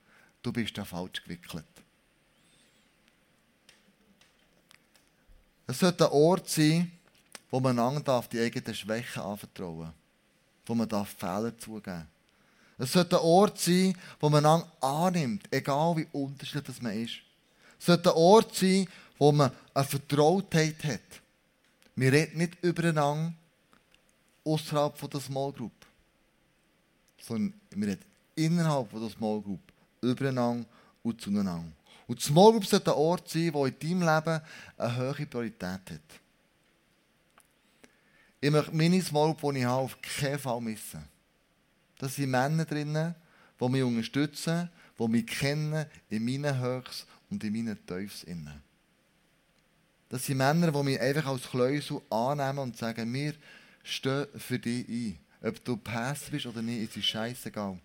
du 0.41 0.51
bist 0.51 0.77
da 0.77 0.85
falsch 0.85 1.23
gewickelt. 1.23 1.65
Es 5.67 5.79
sollte 5.79 6.05
ein 6.05 6.11
Ort 6.13 6.49
sein, 6.49 6.91
wo 7.51 7.59
man 7.59 7.77
einander 7.77 8.23
die 8.31 8.39
eigenen 8.39 8.73
Schwächen 8.73 9.21
anvertrauen 9.21 9.85
darf. 9.85 9.93
Wo 10.65 10.75
man 10.75 11.05
Fehler 11.05 11.57
zugeben 11.57 11.83
darf. 11.83 12.05
Es 12.79 12.93
sollte 12.93 13.17
ein 13.17 13.23
Ort 13.23 13.59
sein, 13.59 13.97
wo 14.19 14.29
man 14.29 14.45
einander 14.45 14.71
annimmt, 14.81 15.47
egal 15.51 15.97
wie 15.97 16.07
unterschiedlich 16.11 16.81
man 16.81 16.93
ist. 16.93 17.19
Es 17.79 17.85
sollte 17.85 18.11
ein 18.11 18.17
Ort 18.17 18.55
sein, 18.55 18.87
wo 19.17 19.31
man 19.31 19.51
eine 19.73 19.85
Vertrautheit 19.85 20.83
hat. 20.83 21.21
Wir 21.95 22.11
reden 22.11 22.37
nicht 22.37 22.63
übereinander 22.63 23.33
außerhalb 24.43 25.09
der 25.09 25.19
Small 25.19 25.51
Group 25.51 25.71
sondern 27.19 27.53
wir 27.71 27.87
reden 27.87 28.05
innerhalb 28.35 28.89
von 28.91 29.01
der 29.01 29.09
Small 29.09 29.41
Group 29.41 29.61
übereinander 30.01 30.65
und 31.03 31.19
zueinander. 31.19 31.71
Und 32.07 32.19
die 32.19 32.23
Small 32.23 32.51
Group 32.51 32.65
sollte 32.65 32.91
ein 32.91 32.97
Ort 32.97 33.29
sein, 33.29 33.51
der 33.51 33.65
in 33.65 33.79
deinem 33.79 34.01
Leben 34.01 34.41
eine 34.77 34.97
hohe 34.97 35.25
Priorität 35.25 35.63
hat. 35.63 36.01
Ich 38.39 38.51
möchte 38.51 38.75
meine 38.75 39.01
Small 39.01 39.33
Group, 39.33 39.53
die 39.53 39.59
ich 39.59 39.65
habe, 39.65 39.83
auf 39.83 39.97
keinen 40.01 40.39
Fall 40.39 40.61
missen. 40.61 41.03
Da 41.97 42.07
sind 42.07 42.29
Männer 42.29 42.65
drin, 42.65 43.15
die 43.59 43.69
mich 43.69 43.83
unterstützen, 43.83 44.69
die 44.99 45.07
mich 45.07 45.25
kennen 45.25 45.85
in 46.09 46.23
meinen 46.23 46.59
Höchst 46.59 47.07
und 47.29 47.43
in 47.43 47.53
meinen 47.53 47.85
Tiefs. 47.85 48.25
Das 50.09 50.25
sind 50.25 50.37
Männer, 50.37 50.71
die 50.71 50.83
mich 50.83 51.01
einfach 51.01 51.25
als 51.25 51.49
Kleusel 51.49 52.01
annehmen 52.09 52.59
und 52.59 52.77
sagen, 52.77 53.11
wir 53.11 53.33
stehen 53.83 54.27
für 54.37 54.59
dich 54.59 54.87
ein. 54.87 55.19
Ob 55.41 55.63
du 55.63 55.77
Pastor 55.77 56.31
bist 56.31 56.45
oder 56.45 56.61
nicht, 56.61 56.95
ist 56.95 57.05
scheißegal. 57.05 57.77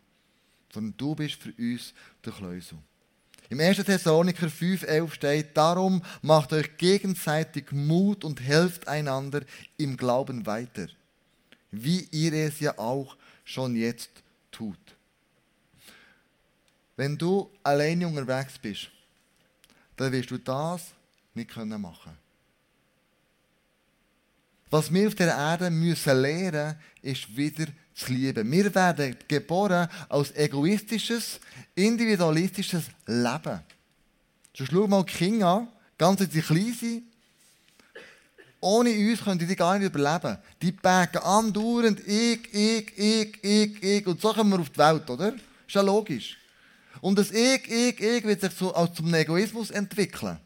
Sondern 0.73 0.95
du 0.97 1.15
bist 1.15 1.35
für 1.35 1.53
uns 1.53 1.93
der 2.25 2.33
Kleusel. 2.33 2.79
Im 3.51 3.61
1. 3.61 3.85
Thessaloniker 3.85 4.47
5,11 4.47 5.11
steht, 5.11 5.57
darum 5.57 6.03
macht 6.23 6.55
euch 6.55 6.75
gegenseitig 6.79 7.71
Mut 7.71 8.25
und 8.25 8.41
helft 8.41 8.89
einander 8.89 9.43
im 9.77 9.99
Glauben 9.99 10.47
weiter, 10.47 10.89
wie 11.71 12.09
ihr 12.13 12.33
es 12.33 12.61
ja 12.61 12.79
auch 12.79 13.17
schon 13.45 13.77
jetzt 13.77 14.11
tut. 14.51 14.79
Wenn 16.97 17.19
du 17.19 17.51
alleine 17.63 18.07
unterwegs 18.07 18.59
bist, 18.59 18.91
dann 19.97 20.13
wirst 20.13 20.31
du 20.31 20.39
das 20.39 20.95
nicht 21.35 21.55
machen 21.55 21.71
können. 21.71 22.22
Was 24.73 24.91
wir 24.91 25.07
auf 25.07 25.15
der 25.15 25.29
Erde 25.29 25.71
müssen 25.71 26.23
lernen, 26.23 26.77
ist 27.03 27.37
wieder 27.37 27.67
zu 27.95 28.11
lieben. 28.11 28.51
Wir 28.51 28.75
werden 28.75 29.15
geboren 29.29 29.87
als 30.09 30.35
egoistisches, 30.35 31.39
individualistisches 31.75 32.85
Leben. 33.05 33.61
So 34.57 34.65
schau 34.65 34.87
mal 34.87 35.05
die 35.05 35.13
Kinder 35.13 35.47
an, 35.47 35.69
ganz 35.99 36.21
sie 36.21 36.41
klein 36.41 36.73
sind. 36.73 37.03
Ohne 38.61 38.93
uns 38.93 39.23
können 39.23 39.47
die 39.47 39.55
gar 39.55 39.79
nicht 39.79 39.95
überleben. 39.95 40.39
Die 40.63 40.73
packen 40.73 41.19
andauernd 41.19 42.01
ich, 42.09 42.55
ich, 42.55 42.97
ich, 42.97 43.45
ich, 43.45 43.83
ich. 43.83 44.07
Und 44.07 44.23
so 44.23 44.33
kommen 44.33 44.53
wir 44.53 44.61
auf 44.61 44.71
die 44.71 44.79
Welt, 44.79 45.11
oder? 45.11 45.35
Ist 45.35 45.75
ja 45.75 45.83
logisch. 45.83 46.39
Und 47.03 47.19
das 47.19 47.31
Ich, 47.31 47.71
ich, 47.71 48.01
ich 48.01 48.25
wird 48.25 48.41
sich 48.41 48.53
so 48.53 48.73
als 48.75 48.95
zum 48.95 49.13
Egoismus 49.13 49.71
entwickeln. 49.71 50.39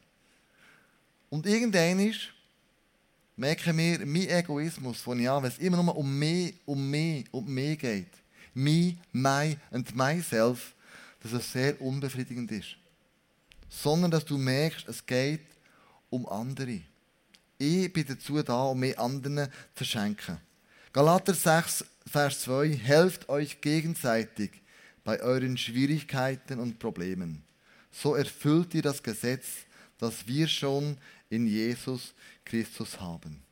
Und 1.30 1.46
irgendwann 1.46 2.00
ist 2.00 2.32
merken 3.36 3.76
wir, 3.76 4.04
mein 4.06 4.28
Egoismus, 4.28 5.04
ich 5.06 5.26
habe, 5.26 5.42
wenn 5.44 5.50
es 5.50 5.58
immer 5.58 5.82
nur 5.82 5.96
um 5.96 6.18
mich, 6.18 6.54
um 6.64 6.90
mich, 6.90 7.26
um 7.30 7.46
mich 7.52 7.78
geht, 7.78 8.10
me, 8.54 8.96
my 9.12 9.56
and 9.70 9.94
myself, 9.94 10.74
dass 11.22 11.32
es 11.32 11.52
sehr 11.52 11.80
unbefriedigend 11.80 12.50
ist. 12.50 12.76
Sondern, 13.68 14.10
dass 14.10 14.24
du 14.24 14.38
merkst, 14.38 14.88
es 14.88 15.04
geht 15.04 15.46
um 16.08 16.26
andere. 16.26 16.80
Ich 17.58 17.92
bin 17.92 18.06
dazu 18.06 18.42
da, 18.42 18.64
um 18.64 18.80
mich 18.80 18.98
anderen 18.98 19.48
zu 19.74 19.84
schenken. 19.84 20.38
Galater 20.92 21.34
6, 21.34 21.84
Vers 22.06 22.42
2, 22.42 22.68
helft 22.70 23.28
euch 23.28 23.60
gegenseitig 23.60 24.50
bei 25.04 25.20
euren 25.20 25.56
Schwierigkeiten 25.56 26.58
und 26.58 26.78
Problemen. 26.78 27.42
So 27.90 28.14
erfüllt 28.14 28.74
ihr 28.74 28.82
das 28.82 29.02
Gesetz, 29.02 29.46
das 29.98 30.26
wir 30.26 30.48
schon 30.48 30.96
in 31.28 31.46
Jesus 31.46 32.14
Christus 32.46 32.98
haben. 32.98 33.42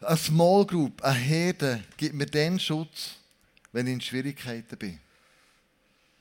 Eine 0.00 0.16
Small 0.16 0.66
Group, 0.66 1.02
eine 1.02 1.18
Herde, 1.18 1.84
gibt 1.96 2.14
mir 2.14 2.26
den 2.26 2.60
Schutz, 2.60 3.16
wenn 3.72 3.86
ich 3.86 3.94
in 3.94 4.00
Schwierigkeiten 4.00 4.76
bin. 4.76 5.00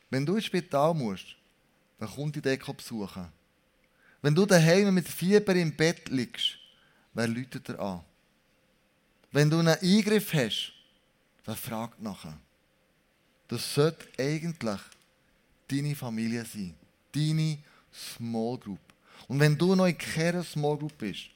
Wenn 0.09 0.25
du 0.25 0.35
ins 0.35 0.45
Spital 0.45 0.93
musst, 0.93 1.35
dann 1.99 2.09
kommt 2.09 2.35
die 2.35 2.41
Deko 2.41 2.73
besuchen. 2.73 3.27
Wenn 4.21 4.33
du 4.33 4.45
daheim 4.45 4.93
mit 4.93 5.07
Fieber 5.07 5.55
im 5.55 5.75
Bett 5.75 6.09
liegst, 6.09 6.57
wer 7.13 7.27
läutet 7.27 7.67
dir 7.67 7.79
an? 7.79 8.01
Wenn 9.31 9.49
du 9.49 9.59
einen 9.59 9.77
Eingriff 9.79 10.33
hast, 10.33 10.73
wer 11.45 11.55
fragt 11.55 12.01
nachher? 12.01 12.37
Das 13.47 13.73
sollte 13.73 14.07
eigentlich 14.17 14.81
deine 15.67 15.95
Familie 15.95 16.45
sein. 16.45 16.75
Deine 17.13 17.59
Small 17.93 18.57
Group. 18.57 18.79
Und 19.27 19.39
wenn 19.39 19.57
du 19.57 19.75
noch 19.75 19.85
in 19.85 19.97
keiner 19.97 20.43
Small 20.43 20.77
Group 20.77 20.97
bist, 20.97 21.29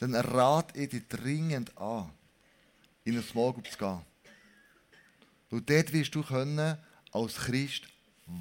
dann 0.00 0.14
rate 0.14 0.78
ich 0.78 0.90
dir 0.90 1.02
dringend 1.08 1.76
an, 1.78 2.10
in 3.04 3.14
eine 3.14 3.22
Small 3.22 3.52
Group 3.52 3.70
zu 3.70 3.78
gehen. 3.78 4.00
Und 5.50 5.68
dort 5.68 5.92
wirst 5.92 6.14
du 6.14 6.22
können, 6.22 6.76
als 7.12 7.34
Christ 7.36 7.82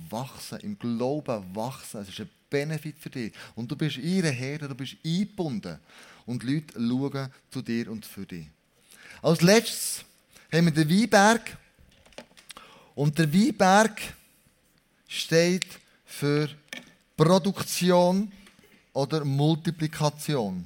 wachsen, 0.09 0.59
im 0.61 0.79
Glauben 0.79 1.55
wachsen. 1.55 2.01
Es 2.01 2.09
ist 2.09 2.19
eine 2.19 2.29
Benefit 2.49 2.97
für 2.99 3.09
dich. 3.09 3.33
Und 3.55 3.69
du 3.69 3.75
bist 3.75 3.97
ihre 3.97 4.29
Herde, 4.29 4.67
du 4.67 4.75
bist 4.75 4.95
eingebunden. 5.05 5.79
Und 6.25 6.43
Leute 6.43 6.73
schauen 6.75 7.29
zu 7.49 7.61
dir 7.61 7.91
und 7.91 8.05
für 8.05 8.25
dich. 8.25 8.47
Als 9.21 9.41
letztes 9.41 10.05
haben 10.51 10.65
wir 10.65 10.71
den 10.71 10.89
Weinberg. 10.89 11.57
Und 12.95 13.17
der 13.17 13.33
Weinberg 13.33 14.01
steht 15.07 15.65
für 16.05 16.49
Produktion 17.17 18.31
oder 18.93 19.23
Multiplikation. 19.25 20.65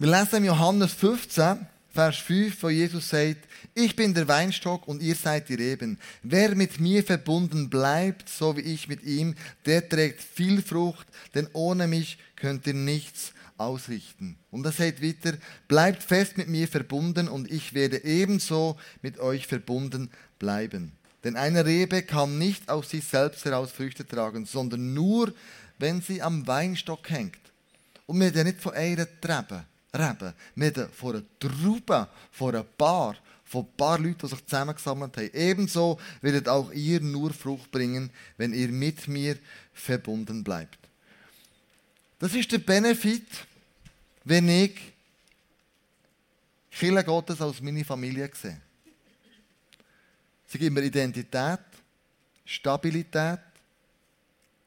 Wir 0.00 0.08
lesen 0.16 0.36
in 0.36 0.44
Johannes 0.44 0.92
15, 0.92 1.66
Vers 1.90 2.18
5, 2.18 2.62
wo 2.62 2.68
Jesus 2.68 3.08
sagt, 3.08 3.48
ich 3.74 3.96
bin 3.96 4.14
der 4.14 4.28
Weinstock 4.28 4.86
und 4.86 5.02
ihr 5.02 5.16
seid 5.16 5.48
die 5.48 5.54
Reben. 5.54 5.98
Wer 6.22 6.54
mit 6.54 6.78
mir 6.78 7.02
verbunden 7.02 7.68
bleibt, 7.68 8.28
so 8.28 8.56
wie 8.56 8.60
ich 8.60 8.86
mit 8.86 9.02
ihm, 9.02 9.34
der 9.66 9.88
trägt 9.88 10.22
viel 10.22 10.62
Frucht, 10.62 11.06
denn 11.34 11.48
ohne 11.52 11.88
mich 11.88 12.18
könnt 12.36 12.66
ihr 12.68 12.74
nichts 12.74 13.32
ausrichten. 13.58 14.36
Und 14.50 14.64
er 14.64 14.72
sagt 14.72 15.02
weiter, 15.02 15.36
bleibt 15.66 16.02
fest 16.02 16.38
mit 16.38 16.48
mir 16.48 16.68
verbunden 16.68 17.28
und 17.28 17.50
ich 17.50 17.74
werde 17.74 18.04
ebenso 18.04 18.78
mit 19.02 19.18
euch 19.18 19.46
verbunden 19.46 20.10
bleiben. 20.38 20.92
Denn 21.24 21.36
eine 21.36 21.66
Rebe 21.66 22.02
kann 22.02 22.38
nicht 22.38 22.68
aus 22.68 22.90
sich 22.90 23.04
selbst 23.04 23.44
heraus 23.44 23.72
Früchte 23.72 24.06
tragen, 24.06 24.46
sondern 24.46 24.94
nur, 24.94 25.32
wenn 25.78 26.00
sie 26.00 26.22
am 26.22 26.46
Weinstock 26.46 27.10
hängt. 27.10 27.38
Und 28.06 28.20
wir 28.20 28.28
reden 28.28 28.46
nicht 28.46 28.60
von 28.60 28.74
einer 28.74 29.06
Trebe, 29.20 29.64
Reben. 29.94 30.32
Wir 30.54 30.66
reden 30.68 30.88
von 30.92 31.16
einer 31.16 31.24
Traube, 31.38 32.08
von 32.30 32.54
einem 32.54 32.64
Paar, 32.76 33.16
von 33.44 33.64
ein 33.64 33.76
paar 33.76 33.98
Leuten, 33.98 34.18
die 34.22 34.28
sich 34.28 34.46
zusammengesammelt 34.46 35.16
haben. 35.16 35.30
Ebenso 35.32 35.98
werdet 36.20 36.48
auch 36.48 36.70
ihr 36.72 37.00
nur 37.00 37.32
Frucht 37.32 37.70
bringen, 37.70 38.10
wenn 38.36 38.52
ihr 38.52 38.68
mit 38.68 39.08
mir 39.08 39.36
verbunden 39.72 40.44
bleibt. 40.44 40.78
Das 42.18 42.34
ist 42.34 42.50
der 42.50 42.58
Benefit, 42.58 43.26
wenn 44.28 44.46
ich 44.50 44.74
Kirche 46.70 47.02
Gottes 47.02 47.40
als 47.40 47.62
meine 47.62 47.82
Familie 47.82 48.30
sehe. 48.34 48.60
Sie 50.46 50.58
gibt 50.58 50.74
mir 50.74 50.84
Identität, 50.84 51.60
Stabilität, 52.44 53.40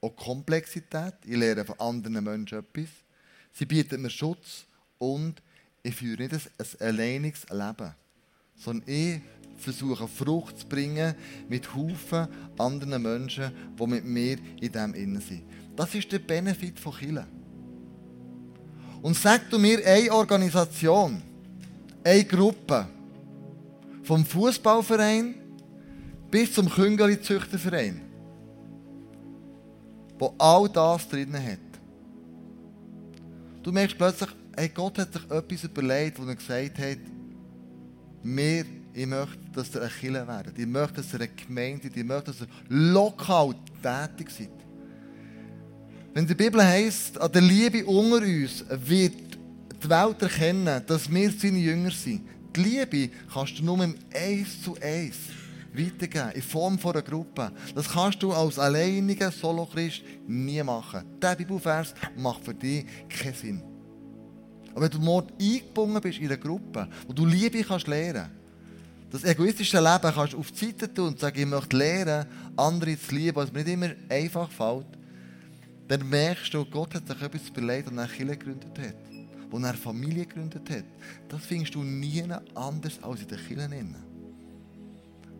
auch 0.01 0.15
Komplexität. 0.15 1.13
Ich 1.25 1.37
lerne 1.37 1.63
von 1.63 1.79
anderen 1.79 2.23
Menschen 2.23 2.57
etwas. 2.57 2.89
Sie 3.53 3.65
bietet 3.65 3.99
mir 3.99 4.09
Schutz 4.09 4.65
und 4.97 5.41
ich 5.83 5.95
führe 5.95 6.23
nicht 6.23 6.33
ein, 6.33 6.41
ein 6.57 6.87
alleiniges 6.87 7.47
Leben, 7.49 7.93
sondern 8.55 8.89
ich 8.89 9.21
versuche 9.57 10.07
Frucht 10.07 10.59
zu 10.59 10.67
bringen 10.67 11.13
mit 11.49 11.71
Haufen 11.75 12.27
anderen 12.57 13.01
Menschen, 13.03 13.51
die 13.79 13.87
mit 13.87 14.05
mir 14.05 14.39
in 14.59 14.71
dem 14.71 14.95
innen 14.95 15.21
sind. 15.21 15.43
Das 15.75 15.93
ist 15.93 16.11
der 16.11 16.19
Benefit 16.19 16.79
von 16.79 16.95
Kirche. 16.95 17.27
Und 19.01 19.17
sag 19.17 19.49
du 19.49 19.57
mir 19.57 19.85
eine 19.85 20.11
Organisation, 20.11 21.21
eine 22.03 22.23
Gruppe, 22.23 22.87
vom 24.03 24.25
Fußballverein 24.25 25.35
bis 26.29 26.53
zum 26.53 26.69
Küngeli-Züchterverein, 26.69 28.01
wo 30.17 30.33
all 30.37 30.69
das 30.69 31.07
drin 31.07 31.33
hat. 31.33 31.59
Du 33.63 33.71
merkst 33.71 33.97
plötzlich, 33.97 34.29
hey, 34.55 34.69
Gott 34.69 34.97
hat 34.97 35.13
sich 35.13 35.23
etwas 35.29 35.63
überlegt, 35.63 36.19
wo 36.19 36.25
er 36.25 36.35
gesagt 36.35 36.79
hat, 36.79 36.97
mir, 38.23 38.65
ich 38.93 39.05
möchte, 39.05 39.39
dass 39.53 39.73
ihr 39.73 39.81
eine 39.81 39.89
Kirche 39.89 40.27
werdet. 40.27 40.59
Ich 40.59 40.67
möchte, 40.67 40.95
dass 40.95 41.13
ihr 41.13 41.21
eine 41.21 41.29
Gemeinde 41.29 41.83
seid. 41.83 41.97
Ich 41.97 42.03
möchte, 42.03 42.31
dass 42.31 42.41
ihr 42.41 42.47
lokal 42.69 43.55
tätig 43.81 44.29
seid. 44.29 44.60
Wenn 46.13 46.27
die 46.27 46.35
Bibel 46.35 46.61
heisst, 46.61 47.19
an 47.21 47.31
der 47.31 47.41
Liebe 47.41 47.85
unter 47.85 48.17
uns 48.17 48.65
wird 48.69 49.13
die 49.81 49.89
Welt 49.89 50.21
erkennen, 50.21 50.81
dass 50.85 51.09
wir 51.09 51.31
seine 51.31 51.59
Jünger 51.59 51.91
sind. 51.91 52.27
Die 52.53 52.59
Liebe 52.61 53.09
kannst 53.33 53.59
du 53.59 53.63
nur 53.63 53.81
im 53.81 53.95
Eins 54.13 54.61
zu 54.61 54.75
Eins 54.81 55.15
weitergeben, 55.73 56.31
in 56.33 56.41
Form 56.41 56.77
von 56.77 56.91
einer 56.91 57.01
Gruppe. 57.01 57.53
Das 57.73 57.87
kannst 57.87 58.21
du 58.21 58.33
als 58.33 58.59
alleiniger 58.59 59.31
Solo-Christ 59.31 60.01
nie 60.27 60.61
machen. 60.61 61.05
Der 61.21 61.35
Bibelvers 61.35 61.93
macht 62.17 62.43
für 62.43 62.53
dich 62.53 62.85
keinen 63.07 63.33
Sinn. 63.33 63.63
Aber 64.71 64.81
wenn 64.81 64.91
du 64.91 64.99
morgen 64.99 65.31
eingebunden 65.39 66.01
bist 66.01 66.19
in 66.19 66.25
einer 66.25 66.35
Gruppe, 66.35 66.89
wo 67.07 67.13
du 67.13 67.25
Liebe 67.25 67.63
kannst 67.63 67.87
lernen 67.87 68.29
das 69.11 69.25
egoistische 69.25 69.77
Leben 69.77 70.13
kannst 70.13 70.31
du 70.31 70.39
auf 70.39 70.51
die 70.51 70.67
Seite 70.67 70.93
tun 70.93 71.07
und 71.07 71.19
sagen, 71.19 71.37
ich 71.37 71.45
möchte 71.45 71.75
lernen, 71.75 72.25
andere 72.55 72.97
zu 72.97 73.13
lieben, 73.13 73.35
was 73.35 73.51
mir 73.51 73.63
nicht 73.65 73.73
immer 73.73 73.89
einfach 74.09 74.49
fällt, 74.49 74.85
dann 75.91 76.07
merkst 76.07 76.53
du, 76.53 76.63
Gott 76.63 76.95
hat 76.95 77.05
sich 77.05 77.21
etwas 77.21 77.49
überlegt 77.49 77.89
und 77.89 77.99
eine 77.99 78.07
Kirche 78.07 78.37
gegründet 78.37 78.79
hat. 78.79 78.95
Wo 79.49 79.57
er 79.57 79.73
Familie 79.73 80.25
gegründet 80.25 80.69
hat. 80.69 80.85
Das 81.27 81.45
findest 81.45 81.75
du 81.75 81.83
nie 81.83 82.23
anders 82.55 83.03
als 83.03 83.21
in 83.23 83.27
der 83.27 83.37
Kirche. 83.37 83.85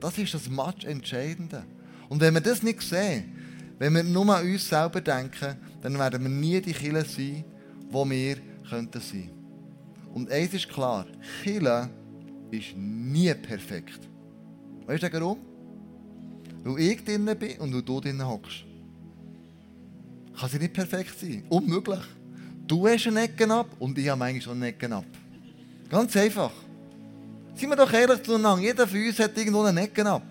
Das 0.02 0.18
ist 0.18 0.34
das 0.34 0.50
Match 0.50 0.84
Entscheidende. 0.84 1.64
Und 2.10 2.20
wenn 2.20 2.34
wir 2.34 2.42
das 2.42 2.64
nicht 2.64 2.82
sehen, 2.82 3.32
wenn 3.80 3.94
wir 3.94 4.04
nur 4.04 4.36
an 4.36 4.46
uns 4.46 4.68
selber 4.68 5.00
denken, 5.00 5.56
dann 5.82 5.98
werden 5.98 6.22
wir 6.22 6.30
nie 6.30 6.60
die 6.60 6.74
Kirche 6.74 7.06
sein, 7.06 7.46
wo 7.90 8.08
wir 8.10 8.36
könnten 8.70 9.00
sein. 9.00 9.30
Und 10.14 10.30
eins 10.30 10.54
ist 10.54 10.68
klar, 10.68 11.06
Chile 11.42 11.90
ist 12.52 12.76
nie 12.76 13.34
perfekt. 13.36 14.02
Weißt 14.86 15.04
du 15.04 15.14
warum? 15.14 15.40
Weil 16.66 16.80
ich 16.82 17.06
drinnen 17.06 17.40
bin 17.40 17.58
und 17.60 17.72
du 17.72 18.02
drinnen 18.02 18.28
hockst. 18.28 18.66
Kann 20.40 20.50
sie 20.50 20.60
nicht 20.60 20.74
perfekt 20.74 21.20
sein. 21.20 21.44
Unmöglich. 21.50 22.00
Du 22.68 22.88
hast 22.88 23.08
einen 23.08 23.18
Ecken 23.18 23.52
ab 23.52 23.68
und 23.80 23.98
ich 23.98 24.08
habe 24.10 24.24
eigentlich 24.24 24.44
schon 24.44 24.54
einen 24.54 24.64
Ecken 24.64 24.94
ab. 24.94 25.06
Ganz 25.90 26.16
einfach. 26.16 26.52
Seien 27.56 27.70
wir 27.70 27.76
doch 27.76 27.92
ehrlich 27.92 28.24
zueinander. 28.24 28.64
Jeder 28.64 28.88
von 28.88 29.06
uns 29.06 29.20
hat 29.20 29.38
irgendwo 29.38 29.62
einen 29.64 29.78
Ecken 29.78 30.08
ab. 30.08 30.24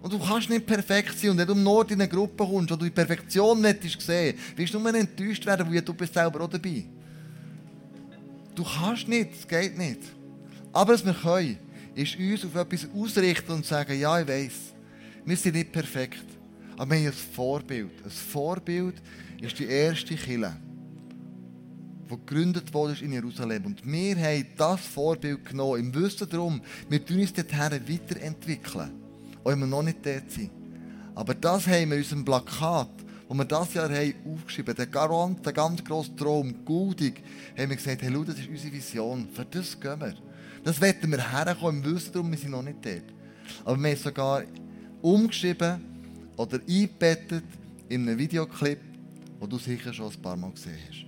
Und 0.00 0.12
du 0.12 0.18
kannst 0.18 0.48
nicht 0.48 0.64
perfekt 0.66 1.18
sein. 1.18 1.30
Und 1.30 1.38
wenn 1.38 1.46
du 1.46 1.52
im 1.52 1.88
in 1.88 2.00
eine 2.00 2.08
Gruppe 2.08 2.44
kommst 2.44 2.70
und 2.70 2.80
du 2.80 2.84
die 2.84 2.90
Perfektion 2.90 3.60
nicht 3.60 4.00
sehen, 4.00 4.38
wirst 4.54 4.72
du 4.72 4.78
nur 4.78 4.94
enttäuscht 4.94 5.44
werden, 5.44 5.72
weil 5.72 5.82
du 5.82 5.94
bist 5.94 6.14
selber 6.14 6.42
auch 6.42 6.48
dabei. 6.48 6.84
Du 8.54 8.64
kannst 8.64 9.08
nicht, 9.08 9.30
es 9.32 9.46
geht 9.46 9.76
nicht. 9.76 10.00
Aber 10.72 10.94
was 10.94 11.04
wir 11.04 11.14
können, 11.14 11.58
ist 11.94 12.16
uns 12.16 12.44
auf 12.44 12.54
etwas 12.54 12.88
ausrichten 12.94 13.52
und 13.52 13.66
sagen, 13.66 13.98
ja, 13.98 14.20
ich 14.20 14.28
weiß, 14.28 14.52
wir 15.24 15.36
sind 15.36 15.56
nicht 15.56 15.72
perfekt. 15.72 16.24
Aber 16.78 16.90
wir 16.92 16.98
haben 16.98 17.06
ein 17.06 17.12
Vorbild. 17.12 17.90
Ein 18.04 18.10
Vorbild 18.10 18.94
ist 19.40 19.58
die 19.58 19.66
erste 19.66 20.14
Kirche, 20.14 20.56
die 22.10 22.16
gegründet 22.16 22.72
wurde 22.72 23.04
in 23.04 23.12
Jerusalem. 23.12 23.66
Und 23.66 23.84
wir 23.84 24.16
haben 24.16 24.46
das 24.56 24.80
Vorbild 24.80 25.44
genommen, 25.44 25.80
im 25.80 25.94
Wissen 25.94 26.28
darum, 26.28 26.62
wir 26.88 27.04
tun 27.04 27.20
uns 27.20 27.32
dorthin 27.32 27.58
weiterentwickeln. 27.86 28.90
Auch 29.42 29.50
wenn 29.50 29.58
wir 29.58 29.66
noch 29.66 29.82
nicht 29.82 30.06
dort 30.06 30.30
sind. 30.30 30.50
Aber 31.14 31.34
das 31.34 31.66
haben 31.66 31.90
wir 31.90 31.96
in 31.96 32.02
unserem 32.02 32.24
Plakat 32.24 32.88
wo 33.28 33.34
wir 33.34 33.44
das 33.44 33.74
Jahr 33.74 33.90
haben 33.90 34.14
aufgeschrieben 34.24 34.74
haben, 34.74 35.42
der 35.42 35.52
ganz 35.52 35.84
grosse 35.84 36.16
Traum, 36.16 36.64
Guldig, 36.64 37.22
haben 37.58 37.68
wir 37.68 37.76
gesagt, 37.76 38.00
hey, 38.00 38.24
das 38.26 38.38
ist 38.38 38.48
unsere 38.48 38.72
Vision, 38.72 39.28
für 39.30 39.44
das 39.44 39.78
gehen 39.78 40.00
wir. 40.00 40.14
Das 40.64 40.80
werden 40.80 41.10
wir 41.10 41.30
herkommen, 41.30 41.84
im 41.84 41.94
Wissen 41.94 42.12
darum, 42.12 42.30
wir 42.30 42.38
sind 42.38 42.52
noch 42.52 42.62
nicht 42.62 42.78
dort. 42.82 43.02
Aber 43.66 43.78
wir 43.78 43.90
haben 43.90 43.98
sogar 43.98 44.44
umgeschrieben 45.02 45.97
oder 46.38 46.58
eingebettet 46.66 47.44
in 47.88 48.08
einem 48.08 48.18
Videoclip, 48.18 48.78
den 49.40 49.50
du 49.50 49.58
sicher 49.58 49.92
schon 49.92 50.10
ein 50.10 50.22
paar 50.22 50.36
Mal 50.36 50.52
gesehen 50.52 50.78
hast. 50.88 51.07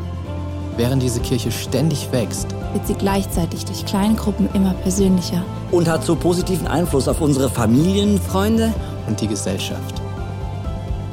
Während 0.77 1.03
diese 1.03 1.19
Kirche 1.19 1.51
ständig 1.51 2.11
wächst, 2.11 2.47
wird 2.73 2.87
sie 2.87 2.95
gleichzeitig 2.95 3.65
durch 3.65 3.85
kleine 3.85 4.15
Gruppen 4.15 4.49
immer 4.53 4.73
persönlicher. 4.73 5.43
und 5.71 5.87
hat 5.87 6.03
so 6.03 6.15
positiven 6.15 6.67
Einfluss 6.67 7.07
auf 7.07 7.21
unsere 7.21 7.49
Familien. 7.49 8.19
Freunde, 8.19 8.73
und 9.07 9.19
die 9.19 9.27
Gesellschaft. 9.27 10.01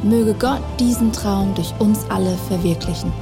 Möge 0.02 0.34
Gott 0.34 0.62
diesen 0.78 1.12
Traum 1.12 1.54
durch 1.54 1.72
uns 1.80 2.04
alle 2.08 2.36
verwirklichen. 2.48 3.12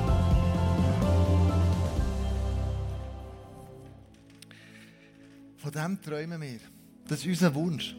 Von 5.56 5.72
dem 5.72 6.00
träumen 6.02 6.40
wir. 6.40 6.60
Das 7.08 7.20
ist 7.20 7.26
unser 7.26 7.54
Wunsch. 7.54 7.96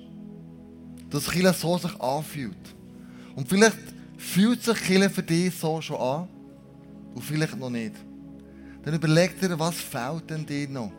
Dass 1.09 1.33
Kirche 1.33 1.53
so 1.53 1.77
sich 1.77 1.99
anfühlt. 1.99 2.75
Und 3.35 3.47
vielleicht 3.47 3.77
fühlt 4.17 4.63
sich 4.63 4.77
Kirche 4.87 5.09
für 5.09 5.23
dich 5.23 5.55
so 5.55 5.81
schon 5.81 5.97
an. 5.97 6.27
Und 7.15 7.23
vielleicht 7.23 7.57
noch 7.57 7.69
nicht. 7.69 7.93
Dann 8.87 8.95
überleg 8.95 9.37
dir, 9.37 9.59
was 9.59 9.75
fehlt 9.75 10.29
denn 10.29 10.45
dir 10.45 10.69
noch, 10.69 10.93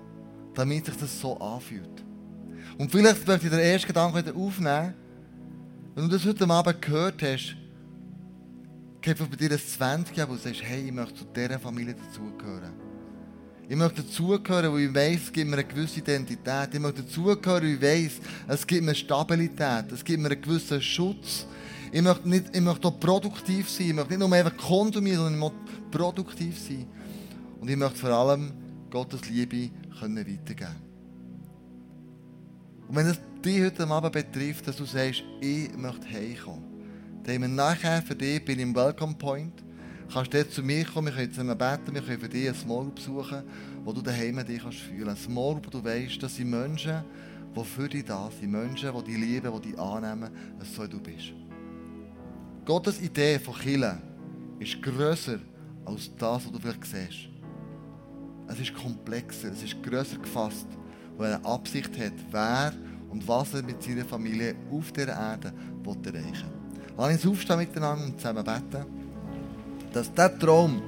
damit 0.53 0.84
sich 0.84 0.97
das 0.97 1.18
so 1.22 1.39
anfühlt. 1.39 2.05
Und 2.76 2.93
vielleicht 2.93 3.26
möchte 3.26 3.47
ich 3.47 3.51
den 3.51 3.61
ersten 3.61 3.86
Gedanken 3.86 4.18
wieder 4.18 4.36
aufnehmen. 4.36 4.93
Wenn 5.95 6.07
du 6.07 6.14
das 6.14 6.26
heute 6.26 6.47
Abend 6.51 6.82
gehört 6.82 7.22
hast, 7.22 7.57
gib 9.01 9.18
bei 9.18 9.36
dir 9.36 9.53
ein 9.53 9.59
20 9.59 10.20
ab 10.20 10.28
und 10.28 10.39
sagst, 10.39 10.62
hey, 10.64 10.84
ich 10.84 10.93
möchte 10.93 11.14
zu 11.14 11.24
dieser 11.34 11.59
Familie 11.59 11.95
dazugehören. 11.95 12.74
Ich 13.66 13.76
möchte 13.76 14.03
dazugehören, 14.03 14.70
weil 14.70 14.80
ich 14.82 14.95
weiss, 14.95 15.22
es 15.22 15.32
gibt 15.32 15.49
mir 15.49 15.57
eine 15.57 15.64
gewisse 15.64 16.01
Identität. 16.01 16.68
Ich 16.70 16.80
möchte 16.80 17.03
dazugehören, 17.03 17.62
weil 17.62 17.70
ich 17.70 17.80
weiss, 17.80 18.20
es 18.49 18.66
gibt 18.66 18.84
mir 18.84 18.95
Stabilität. 18.95 19.91
Es 19.93 20.05
gibt 20.05 20.20
mir 20.20 20.30
einen 20.30 20.43
gewissen 20.43 20.82
Schutz. 20.82 21.47
Ich 21.91 22.03
möchte, 22.03 22.28
nicht, 22.28 22.55
ich 22.55 22.61
möchte 22.61 22.86
auch 22.86 23.01
produktiv 23.01 23.70
sein. 23.70 23.86
Ich 23.86 23.95
möchte 23.95 24.11
nicht 24.11 24.18
nur 24.18 24.30
einfach 24.30 24.59
konsumieren, 24.59 25.20
sondern 25.20 25.34
ich 25.36 25.41
möchte 25.41 25.99
produktiv 25.99 26.59
sein. 26.59 26.86
Und 27.61 27.69
ich 27.69 27.77
möchte 27.77 27.99
vor 27.99 28.11
allem 28.11 28.53
Gottes 28.91 29.29
Liebe 29.29 29.71
können 29.99 30.17
weitergeben 30.17 30.77
Und 32.89 32.97
wenn 32.97 33.07
es 33.07 33.21
dich 33.45 33.63
heute 33.63 33.87
Abend 33.87 34.13
betrifft, 34.13 34.67
dass 34.67 34.77
du 34.77 34.85
sagst, 34.85 35.23
ich 35.41 35.77
möchte 35.77 36.09
heimkommen, 36.09 36.65
dann 37.25 37.35
haben 37.35 37.43
wir 37.43 37.49
nachher 37.49 38.03
für 38.03 38.15
dich, 38.15 38.45
bin 38.45 38.59
im 38.59 38.75
Welcome 38.75 39.15
Point, 39.15 39.63
kannst 40.13 40.33
du 40.33 40.49
zu 40.49 40.63
mir 40.63 40.85
kommen, 40.85 41.09
wir 41.09 41.15
können 41.15 41.33
zusammen 41.33 41.59
beten, 41.59 41.95
wir 41.95 42.03
können 42.03 42.21
für 42.21 42.29
dich 42.29 42.49
ein 42.49 42.55
Small 42.55 42.85
Group 42.85 43.01
suchen, 43.01 43.43
wo 43.85 43.93
du 43.93 44.01
daheim 44.01 44.45
dich 44.47 44.63
kannst 44.63 44.79
fühlen. 44.79 45.09
Ein 45.09 45.17
Small 45.17 45.55
Group, 45.55 45.67
wo 45.67 45.71
du 45.71 45.85
weißt, 45.85 46.23
das 46.23 46.37
sind 46.37 46.51
Menschen, 46.51 47.05
die 47.55 47.65
für 47.65 47.89
dich 47.89 48.05
da 48.05 48.31
sind. 48.31 48.51
Menschen, 48.51 48.91
die 48.97 49.05
dich 49.05 49.19
lieben, 49.19 49.53
die 49.61 49.71
dich 49.71 49.79
annehmen, 49.79 50.31
so 50.63 50.85
wie 50.85 50.89
du 50.89 51.01
bist. 51.01 51.33
Gottes 52.65 53.01
Idee 53.01 53.39
von 53.39 53.55
Killen 53.55 53.99
ist 54.59 54.81
grösser 54.83 55.39
als 55.85 56.11
das, 56.17 56.45
was 56.45 56.53
du 56.53 56.59
vielleicht 56.59 56.85
siehst. 56.85 57.28
Es 58.49 58.59
ist 58.61 58.75
komplexer, 58.75 59.53
es 59.53 59.63
ist 59.63 59.83
grösser 59.83 60.19
gefasst, 60.19 60.67
weil 61.17 61.33
er 61.33 61.37
eine 61.37 61.45
Absicht 61.45 61.99
hat, 61.99 62.13
wer 62.31 62.73
und 63.11 63.27
was 63.27 63.55
er 63.55 63.63
mit 63.63 63.83
seiner 63.83 64.05
Familie 64.05 64.55
auf 64.71 64.91
dieser 64.93 65.09
Erde 65.09 65.53
will 65.85 65.97
erreichen 66.07 66.49
will. 66.49 66.83
Lass 66.97 67.13
uns 67.13 67.27
aufstehen 67.27 67.59
miteinander 67.59 68.05
und 68.07 68.19
zusammen 68.19 68.45
beten, 68.45 68.85
dass 69.93 70.13
der 70.13 70.39
Traum, 70.39 70.83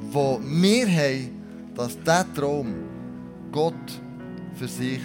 den 0.00 0.62
wir 0.62 0.88
haben, 0.88 1.30
dass 1.74 1.98
dieser 1.98 2.34
Traum 2.34 2.74
Gott 3.50 3.74
für 4.54 4.68
sich 4.68 5.00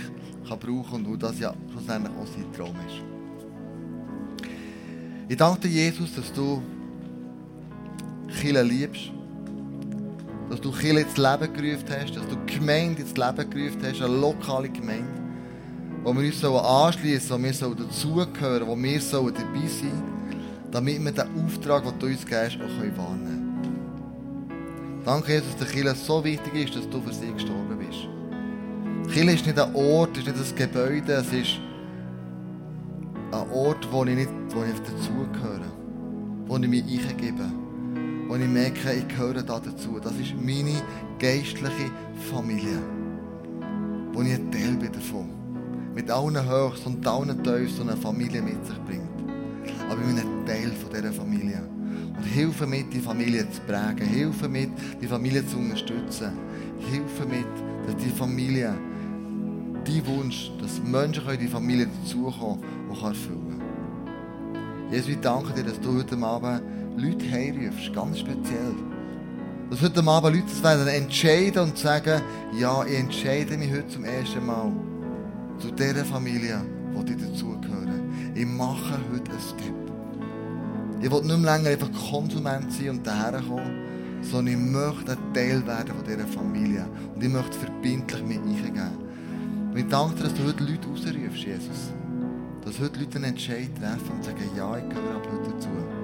kann 0.47 0.59
brauchen 0.59 1.05
und 1.05 1.23
das 1.23 1.39
ja 1.39 1.53
schlussendlich 1.71 2.13
auch 2.17 2.27
sein 2.27 2.53
Traum 2.53 2.75
ist. 2.87 3.13
Ich 5.29 5.37
danke 5.37 5.61
dir, 5.61 5.85
Jesus, 5.85 6.15
dass 6.15 6.31
du 6.33 6.61
Chile 8.39 8.63
liebst, 8.63 9.11
dass 10.49 10.61
du 10.61 10.71
Chile 10.71 11.01
ins 11.01 11.17
Leben 11.17 11.53
gerufen 11.53 11.89
hast, 11.89 12.15
dass 12.15 12.27
du 12.27 12.35
die 12.35 12.57
Gemeinde 12.57 13.01
ins 13.01 13.15
Leben 13.15 13.49
gerufen 13.49 13.81
hast, 13.83 14.01
eine 14.01 14.15
lokale 14.15 14.69
Gemeinde, 14.69 15.07
wo 16.03 16.13
wir 16.13 16.25
uns 16.25 16.43
anschließen 16.43 17.27
sollen, 17.27 17.41
wo 17.41 17.45
wir 17.45 17.53
sollen 17.53 17.77
dazugehören, 17.77 18.67
wo 18.67 18.75
wir 18.75 19.01
sollen 19.01 19.33
dabei 19.33 19.67
sein 19.67 19.91
sollen, 19.91 20.03
damit 20.71 21.03
wir 21.03 21.11
den 21.11 21.45
Auftrag, 21.45 21.83
den 21.83 21.99
du 21.99 22.05
uns 22.07 22.25
gibst, 22.25 22.57
auch 22.57 22.97
wahrnehmen 22.97 23.59
können. 23.61 25.01
Danke, 25.05 25.33
Jesus, 25.33 25.55
dass 25.57 25.67
der 25.67 25.67
Chile 25.67 25.95
so 25.95 26.23
wichtig 26.23 26.53
ist, 26.55 26.75
dass 26.75 26.89
du 26.89 27.01
für 27.01 27.13
sie 27.13 27.31
gestorben 27.31 27.77
bist. 27.77 29.13
Chile 29.13 29.33
ist 29.33 29.45
nicht 29.45 29.59
ein 29.59 29.75
Ort, 29.75 30.17
es 30.17 30.27
ist 30.27 30.37
nicht 30.37 30.51
ein 30.51 30.71
Gebäude, 30.71 31.13
es 31.13 31.33
ist 31.33 31.59
ein 33.31 33.49
Ort, 33.51 33.87
wo 33.91 34.05
ich 34.05 34.15
nicht 34.15 34.29
wo 34.49 34.61
dazugehöre, 34.61 35.71
wo 36.47 36.57
ich 36.57 36.67
mich 36.67 36.83
eingebe, 36.83 37.51
wo 38.33 38.37
ich 38.37 38.49
merke, 38.49 38.93
ich 38.93 39.07
gehöre 39.07 39.43
da 39.43 39.59
dazu. 39.59 39.99
Das 40.01 40.13
ist 40.13 40.33
meine 40.35 40.81
geistliche 41.19 41.91
Familie, 42.31 42.79
wo 44.11 44.23
ich 44.23 44.33
ein 44.33 44.51
Teil 44.51 44.75
bin 44.75 44.91
davon. 44.91 45.29
Mit 45.93 46.09
allen 46.09 46.49
Höchst 46.49 46.87
und 46.87 47.05
allen 47.05 47.43
Tiefs, 47.43 47.75
die 47.75 47.81
eine 47.81 47.95
Familie 47.95 48.41
mit 48.41 48.65
sich 48.65 48.79
bringt. 48.85 49.03
Aber 49.87 50.01
ich 50.01 50.07
bin 50.07 50.17
ein 50.17 50.45
Teil 50.47 50.71
von 50.71 50.89
dieser 50.91 51.13
Familie. 51.13 51.61
Und 52.17 52.23
hilfe 52.23 52.65
mit, 52.65 52.91
die 52.91 53.01
Familie 53.01 53.47
zu 53.51 53.61
prägen. 53.67 54.07
Hilfe 54.07 54.49
mit, 54.49 54.71
die 54.99 55.07
Familie 55.07 55.45
zu 55.45 55.57
unterstützen. 55.57 56.31
Hilfe 56.79 57.27
mit, 57.27 57.45
dass 57.85 58.03
die 58.03 58.09
Familie 58.09 58.73
die 59.85 60.03
Wunsch, 60.07 60.51
dass 60.59 60.81
Menschen 60.81 61.29
in 61.29 61.39
die 61.39 61.47
Familie 61.47 61.87
dazukommen 61.87 62.63
und 62.89 63.03
erfüllen 63.03 63.59
können. 63.59 64.91
Jesus, 64.91 65.09
ich 65.09 65.19
danke 65.19 65.53
dir, 65.53 65.65
dass 65.65 65.79
du 65.79 65.95
heute 65.99 66.17
Abend 66.17 66.63
Leute 66.97 67.31
heimrufst, 67.31 67.93
ganz 67.93 68.19
speziell. 68.19 68.75
Dass 69.69 69.81
heute 69.81 70.05
Abend 70.05 70.35
Leute 70.35 70.45
das 70.61 70.87
entscheiden 70.87 71.63
und 71.63 71.77
sagen, 71.77 72.21
ja, 72.59 72.83
ich 72.85 72.99
entscheide 72.99 73.57
mich 73.57 73.71
heute 73.71 73.87
zum 73.87 74.05
ersten 74.05 74.45
Mal 74.45 74.71
zu 75.57 75.71
dieser 75.71 76.05
Familie, 76.05 76.61
die 77.07 77.13
ich 77.13 77.19
dazugehöre. 77.19 77.99
Ich 78.35 78.45
mache 78.45 78.99
heute 79.11 79.31
einen 79.31 79.39
Step. 79.39 79.83
Ich 81.01 81.11
will 81.11 81.21
nicht 81.21 81.37
mehr 81.37 81.57
länger 81.57 81.69
einfach 81.69 81.89
Konsument 82.09 82.71
sein 82.71 82.91
und 82.91 83.07
daherkommen, 83.07 84.21
sondern 84.21 84.53
ich 84.53 84.59
möchte 84.59 85.13
ein 85.13 85.33
Teil 85.33 85.65
werden 85.65 85.95
von 85.95 86.05
dieser 86.05 86.27
Familie. 86.27 86.85
Und 87.15 87.23
ich 87.23 87.29
möchte 87.29 87.57
verbindlich 87.57 88.23
mit 88.23 88.39
eingeben. 88.39 88.91
Und 89.71 89.77
ich 89.77 89.87
danke 89.87 90.15
dir, 90.15 90.23
dass 90.23 90.33
du 90.35 90.43
heute 90.43 90.63
Leute 90.63 90.87
rausrufst, 90.87 91.43
Jesus. 91.43 91.91
Dass 92.63 92.79
heute 92.79 92.99
Leute 92.99 93.15
einen 93.15 93.25
Entscheid 93.25 93.69
treffen 93.79 94.11
und 94.15 94.23
sagen, 94.23 94.49
ja, 94.55 94.77
ich 94.77 94.87
gehöre 94.87 95.15
ab 95.15 95.27
heute 95.31 95.51
dazu. 95.51 96.02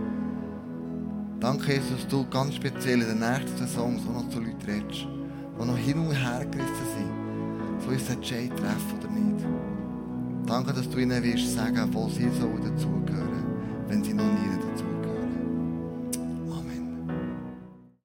Danke, 1.39 1.71
Jesus, 1.71 1.91
dass 1.91 2.07
du 2.09 2.25
ganz 2.29 2.55
speziell 2.55 3.01
in 3.01 3.07
den 3.07 3.19
nächsten 3.19 3.65
Songs 3.65 4.01
auch 4.07 4.23
noch 4.23 4.29
zu 4.29 4.39
Leuten 4.39 4.61
redest, 4.67 5.07
die 5.07 5.65
noch 5.65 5.77
hin 5.77 5.97
und 5.97 6.11
her 6.11 6.45
gerissen 6.45 6.87
sind, 6.97 7.81
so 7.85 7.91
ist 7.91 8.09
Entscheid 8.09 8.49
treffen 8.57 8.99
oder 8.99 9.09
nicht. 9.09 9.45
Danke, 10.45 10.73
dass 10.73 10.89
du 10.89 10.97
ihnen 10.97 11.23
wirst 11.23 11.55
sagen, 11.55 11.87
wo 11.93 12.09
sie 12.09 12.29
sollen 12.37 12.61
dazugehören, 12.61 13.45
wenn 13.87 14.03
sie 14.03 14.13
noch 14.13 14.25
nie 14.25 14.49
dazugehören. 14.59 14.88